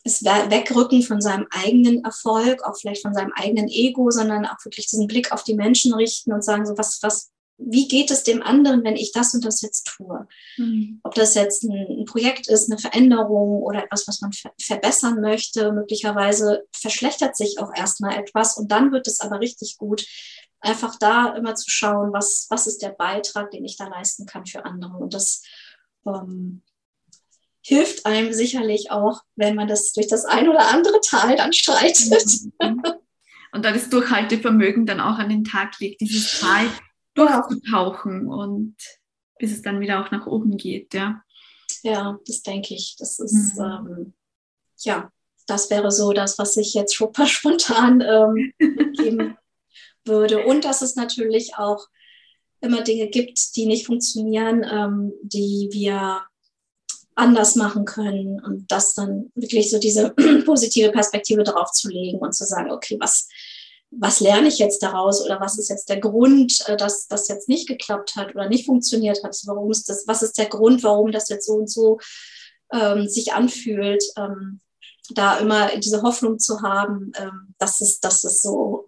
es 0.04 0.22
wegrücken 0.24 1.02
von 1.02 1.20
seinem 1.20 1.46
eigenen 1.50 2.04
Erfolg, 2.04 2.62
auch 2.64 2.76
vielleicht 2.76 3.02
von 3.02 3.12
seinem 3.12 3.32
eigenen 3.34 3.68
Ego, 3.68 4.10
sondern 4.10 4.46
auch 4.46 4.64
wirklich 4.64 4.86
diesen 4.86 5.08
Blick 5.08 5.32
auf 5.32 5.42
die 5.42 5.54
Menschen 5.54 5.92
richten 5.94 6.32
und 6.32 6.44
sagen, 6.44 6.64
so 6.64 6.78
was, 6.78 7.02
was, 7.02 7.32
wie 7.58 7.88
geht 7.88 8.10
es 8.10 8.22
dem 8.22 8.42
anderen, 8.42 8.84
wenn 8.84 8.96
ich 8.96 9.12
das 9.12 9.34
und 9.34 9.44
das 9.44 9.62
jetzt 9.62 9.86
tue? 9.86 10.26
Mhm. 10.56 11.00
Ob 11.02 11.14
das 11.14 11.34
jetzt 11.34 11.64
ein, 11.64 12.04
Projekt 12.04 12.48
ist, 12.48 12.70
eine 12.70 12.78
Veränderung 12.78 13.62
oder 13.62 13.84
etwas, 13.84 14.06
was 14.06 14.20
man 14.20 14.32
ver 14.32 14.52
verbessern 14.60 15.20
möchte, 15.20 15.72
möglicherweise 15.72 16.64
verschlechtert 16.72 17.36
sich 17.36 17.58
auch 17.58 17.70
erstmal 17.74 18.18
etwas 18.18 18.56
und 18.56 18.70
dann 18.70 18.92
wird 18.92 19.06
es 19.06 19.20
aber 19.20 19.40
richtig 19.40 19.76
gut. 19.78 20.06
Einfach 20.60 20.96
da 20.98 21.34
immer 21.34 21.54
zu 21.54 21.70
schauen, 21.70 22.12
was, 22.12 22.46
was 22.50 22.66
ist 22.66 22.82
der 22.82 22.90
Beitrag, 22.90 23.50
den 23.50 23.64
ich 23.64 23.76
da 23.76 23.88
leisten 23.88 24.26
kann 24.26 24.46
für 24.46 24.64
andere. 24.64 24.96
Und 24.96 25.14
das 25.14 25.42
ähm, 26.06 26.62
hilft 27.62 28.06
einem 28.06 28.32
sicherlich 28.32 28.90
auch, 28.90 29.22
wenn 29.34 29.54
man 29.54 29.68
das 29.68 29.92
durch 29.92 30.06
das 30.08 30.24
ein 30.24 30.48
oder 30.48 30.68
andere 30.68 31.00
Tal 31.00 31.36
dann 31.36 31.52
streitet. 31.52 32.26
Mhm. 32.62 32.82
Und 33.52 33.64
da 33.64 33.72
das 33.72 33.88
Durchhaltevermögen 33.88 34.86
dann 34.86 35.00
auch 35.00 35.18
an 35.18 35.30
den 35.30 35.44
Tag 35.44 35.78
legt, 35.80 36.00
dieses 36.00 36.40
Tal 36.40 36.66
durchzutauchen 37.16 38.28
und 38.28 38.76
bis 39.38 39.52
es 39.52 39.62
dann 39.62 39.80
wieder 39.80 40.04
auch 40.04 40.10
nach 40.10 40.26
oben 40.26 40.56
geht, 40.56 40.94
ja. 40.94 41.22
Ja, 41.82 42.18
das 42.26 42.42
denke 42.42 42.74
ich. 42.74 42.96
Das 42.98 43.18
ist, 43.18 43.56
mhm. 43.56 43.64
ähm, 43.64 44.14
ja, 44.78 45.10
das 45.46 45.70
wäre 45.70 45.90
so 45.90 46.12
das, 46.12 46.38
was 46.38 46.56
ich 46.56 46.74
jetzt 46.74 46.96
super 46.96 47.26
spontan 47.26 48.00
ähm, 48.00 48.52
geben 48.96 49.36
würde. 50.04 50.44
Und 50.46 50.64
dass 50.64 50.82
es 50.82 50.96
natürlich 50.96 51.56
auch 51.56 51.86
immer 52.60 52.82
Dinge 52.82 53.08
gibt, 53.08 53.56
die 53.56 53.66
nicht 53.66 53.86
funktionieren, 53.86 54.64
ähm, 54.68 55.12
die 55.22 55.68
wir 55.72 56.22
anders 57.14 57.56
machen 57.56 57.86
können 57.86 58.42
und 58.44 58.70
das 58.70 58.94
dann 58.94 59.30
wirklich 59.34 59.70
so 59.70 59.78
diese 59.78 60.10
positive 60.44 60.92
Perspektive 60.92 61.44
drauf 61.44 61.72
zu 61.72 61.88
legen 61.88 62.18
und 62.18 62.34
zu 62.34 62.44
sagen, 62.44 62.70
okay, 62.70 62.96
was, 63.00 63.28
was 63.98 64.20
lerne 64.20 64.48
ich 64.48 64.58
jetzt 64.58 64.82
daraus 64.82 65.24
oder 65.24 65.40
was 65.40 65.58
ist 65.58 65.68
jetzt 65.68 65.88
der 65.88 66.00
Grund, 66.00 66.62
äh, 66.68 66.76
dass 66.76 67.06
das 67.08 67.28
jetzt 67.28 67.48
nicht 67.48 67.68
geklappt 67.68 68.16
hat 68.16 68.34
oder 68.34 68.48
nicht 68.48 68.66
funktioniert 68.66 69.22
hat? 69.24 69.36
Warum 69.46 69.70
ist 69.70 69.88
das, 69.88 70.06
was 70.06 70.22
ist 70.22 70.38
der 70.38 70.46
Grund, 70.46 70.82
warum 70.82 71.12
das 71.12 71.28
jetzt 71.28 71.46
so 71.46 71.54
und 71.54 71.70
so 71.70 71.98
ähm, 72.72 73.08
sich 73.08 73.32
anfühlt? 73.32 74.02
Ähm, 74.16 74.60
da 75.10 75.38
immer 75.38 75.76
diese 75.78 76.02
Hoffnung 76.02 76.38
zu 76.38 76.62
haben, 76.62 77.12
ähm, 77.16 77.54
dass, 77.58 77.80
es, 77.80 78.00
dass 78.00 78.24
es 78.24 78.42
so 78.42 78.86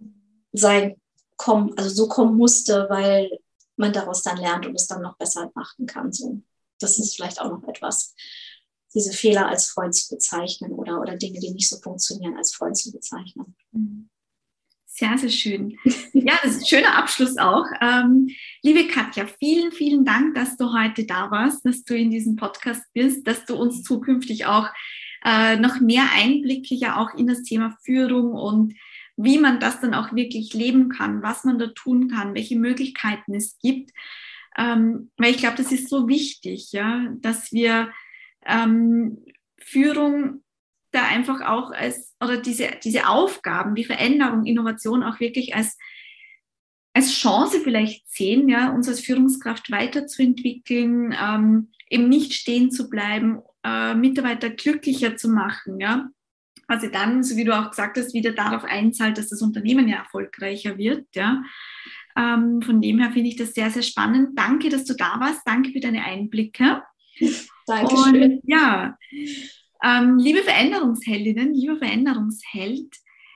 sein 0.52 1.00
kommen, 1.36 1.76
also 1.76 1.90
so 1.90 2.08
kommen 2.08 2.36
musste, 2.36 2.86
weil 2.90 3.30
man 3.76 3.92
daraus 3.92 4.22
dann 4.22 4.38
lernt 4.38 4.66
und 4.66 4.74
es 4.74 4.88
dann 4.88 5.02
noch 5.02 5.16
besser 5.16 5.50
machen 5.54 5.86
kann. 5.86 6.12
So. 6.12 6.42
Das 6.80 6.98
ist 6.98 7.14
vielleicht 7.14 7.40
auch 7.40 7.50
noch 7.50 7.66
etwas, 7.68 8.14
diese 8.94 9.12
Fehler 9.12 9.46
als 9.46 9.68
Freund 9.68 9.94
zu 9.94 10.14
bezeichnen 10.14 10.72
oder, 10.72 11.00
oder 11.00 11.16
Dinge, 11.16 11.38
die 11.38 11.50
nicht 11.50 11.68
so 11.68 11.78
funktionieren, 11.78 12.36
als 12.36 12.54
Freund 12.54 12.76
zu 12.76 12.90
bezeichnen. 12.90 13.54
Mhm. 13.72 14.08
Sehr, 14.98 15.16
sehr 15.16 15.30
schön. 15.30 15.78
Ja, 16.12 16.36
das 16.42 16.56
ist 16.56 16.62
ein 16.62 16.66
schöner 16.66 16.98
Abschluss 16.98 17.36
auch. 17.36 17.66
Ähm, 17.80 18.28
liebe 18.62 18.88
Katja, 18.88 19.28
vielen, 19.38 19.70
vielen 19.70 20.04
Dank, 20.04 20.34
dass 20.34 20.56
du 20.56 20.72
heute 20.76 21.06
da 21.06 21.30
warst, 21.30 21.64
dass 21.64 21.84
du 21.84 21.96
in 21.96 22.10
diesem 22.10 22.34
Podcast 22.34 22.82
bist, 22.94 23.24
dass 23.24 23.44
du 23.44 23.54
uns 23.54 23.84
zukünftig 23.84 24.46
auch 24.46 24.68
äh, 25.24 25.54
noch 25.56 25.78
mehr 25.78 26.02
Einblicke 26.16 26.74
ja 26.74 26.96
auch 26.96 27.14
in 27.14 27.28
das 27.28 27.44
Thema 27.44 27.78
Führung 27.84 28.32
und 28.32 28.74
wie 29.16 29.38
man 29.38 29.60
das 29.60 29.80
dann 29.80 29.94
auch 29.94 30.12
wirklich 30.16 30.52
leben 30.52 30.88
kann, 30.88 31.22
was 31.22 31.44
man 31.44 31.60
da 31.60 31.68
tun 31.68 32.08
kann, 32.08 32.34
welche 32.34 32.58
Möglichkeiten 32.58 33.34
es 33.34 33.56
gibt. 33.60 33.92
Ähm, 34.56 35.12
weil 35.16 35.30
ich 35.30 35.38
glaube, 35.38 35.58
das 35.58 35.70
ist 35.70 35.88
so 35.88 36.08
wichtig, 36.08 36.72
ja, 36.72 37.06
dass 37.20 37.52
wir 37.52 37.92
ähm, 38.44 39.24
Führung 39.58 40.42
da 40.90 41.04
einfach 41.04 41.40
auch 41.42 41.70
als, 41.70 42.16
oder 42.22 42.38
diese, 42.38 42.68
diese 42.82 43.08
Aufgaben, 43.08 43.74
die 43.74 43.84
Veränderung, 43.84 44.44
Innovation 44.44 45.02
auch 45.02 45.20
wirklich 45.20 45.54
als, 45.54 45.76
als 46.94 47.12
Chance 47.12 47.60
vielleicht 47.60 48.10
sehen, 48.10 48.48
ja, 48.48 48.70
uns 48.70 48.88
als 48.88 49.00
Führungskraft 49.00 49.70
weiterzuentwickeln, 49.70 51.14
ähm, 51.20 51.70
eben 51.90 52.08
nicht 52.08 52.32
stehen 52.34 52.70
zu 52.70 52.88
bleiben, 52.88 53.40
äh, 53.64 53.94
Mitarbeiter 53.94 54.50
glücklicher 54.50 55.16
zu 55.16 55.28
machen, 55.28 55.80
ja. 55.80 56.08
Also 56.66 56.88
dann, 56.88 57.22
so 57.22 57.36
wie 57.36 57.44
du 57.44 57.58
auch 57.58 57.70
gesagt 57.70 57.96
hast, 57.96 58.12
wieder 58.12 58.32
darauf 58.32 58.62
einzahlt, 58.64 59.16
dass 59.16 59.28
das 59.28 59.40
Unternehmen 59.40 59.88
ja 59.88 59.98
erfolgreicher 59.98 60.76
wird, 60.76 61.06
ja. 61.14 61.42
Ähm, 62.16 62.62
von 62.62 62.80
dem 62.80 62.98
her 62.98 63.12
finde 63.12 63.28
ich 63.28 63.36
das 63.36 63.54
sehr, 63.54 63.70
sehr 63.70 63.82
spannend. 63.82 64.38
Danke, 64.38 64.68
dass 64.68 64.84
du 64.84 64.94
da 64.94 65.20
warst. 65.20 65.42
Danke 65.46 65.70
für 65.70 65.80
deine 65.80 66.04
Einblicke. 66.04 66.82
Dankeschön. 67.66 68.22
Und, 68.22 68.40
ja, 68.44 68.96
ähm, 69.82 70.18
liebe 70.18 70.42
Veränderungsheldinnen, 70.42 71.54
lieber 71.54 71.76
Veränderungsheld, 71.76 72.94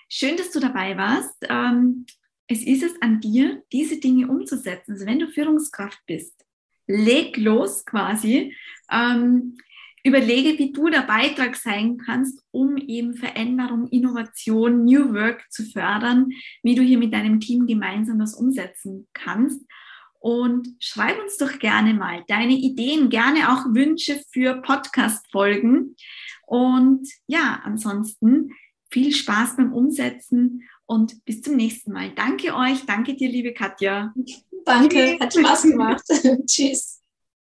schön, 0.09 0.37
dass 0.37 0.51
du 0.51 0.61
dabei 0.61 0.97
warst. 0.97 1.37
Ähm, 1.49 2.07
es 2.49 2.63
ist 2.65 2.83
es 2.83 3.01
an 3.01 3.21
dir, 3.21 3.63
diese 3.73 3.99
Dinge 3.99 4.29
umzusetzen. 4.29 4.93
Also 4.93 5.07
wenn 5.07 5.19
du 5.19 5.29
Führungskraft 5.29 6.01
bist, 6.07 6.45
leg 6.87 7.37
los 7.37 7.85
quasi. 7.85 8.55
Ähm, 8.91 9.57
überlege, 10.05 10.59
wie 10.59 10.73
du 10.73 10.89
der 10.89 11.03
Beitrag 11.03 11.57
sein 11.57 11.97
kannst, 11.97 12.43
um 12.51 12.77
eben 12.77 13.15
Veränderung, 13.15 13.89
Innovation, 13.89 14.85
New 14.85 15.15
Work 15.15 15.47
zu 15.51 15.65
fördern, 15.65 16.31
wie 16.63 16.75
du 16.75 16.83
hier 16.83 16.99
mit 16.99 17.13
deinem 17.13 17.41
Team 17.41 17.67
gemeinsam 17.67 18.19
das 18.19 18.35
umsetzen 18.35 19.07
kannst. 19.13 19.65
Und 20.23 20.69
schreib 20.79 21.21
uns 21.21 21.37
doch 21.37 21.59
gerne 21.59 21.95
mal 21.95 22.23
deine 22.29 22.53
Ideen, 22.53 23.11
gerne 23.11 23.53
auch 23.53 23.75
Wünsche 23.75 24.23
für 24.31 24.63
Podcast-Folgen. 24.63 25.97
Und 26.47 27.09
ja, 27.27 27.61
ansonsten 27.65 28.51
viel 28.89 29.13
Spaß 29.13 29.57
beim 29.57 29.73
Umsetzen 29.73 30.63
und 30.87 31.25
bis 31.25 31.43
zum 31.43 31.57
nächsten 31.57 31.91
Mal. 31.91 32.13
Danke 32.15 32.55
euch, 32.55 32.87
danke 32.87 33.17
dir, 33.17 33.29
liebe 33.29 33.53
Katja. 33.53 34.15
Danke, 34.65 35.19
hat 35.19 35.35
Spaß 35.35 35.63
gemacht. 35.73 36.05
Tschüss. 36.47 37.02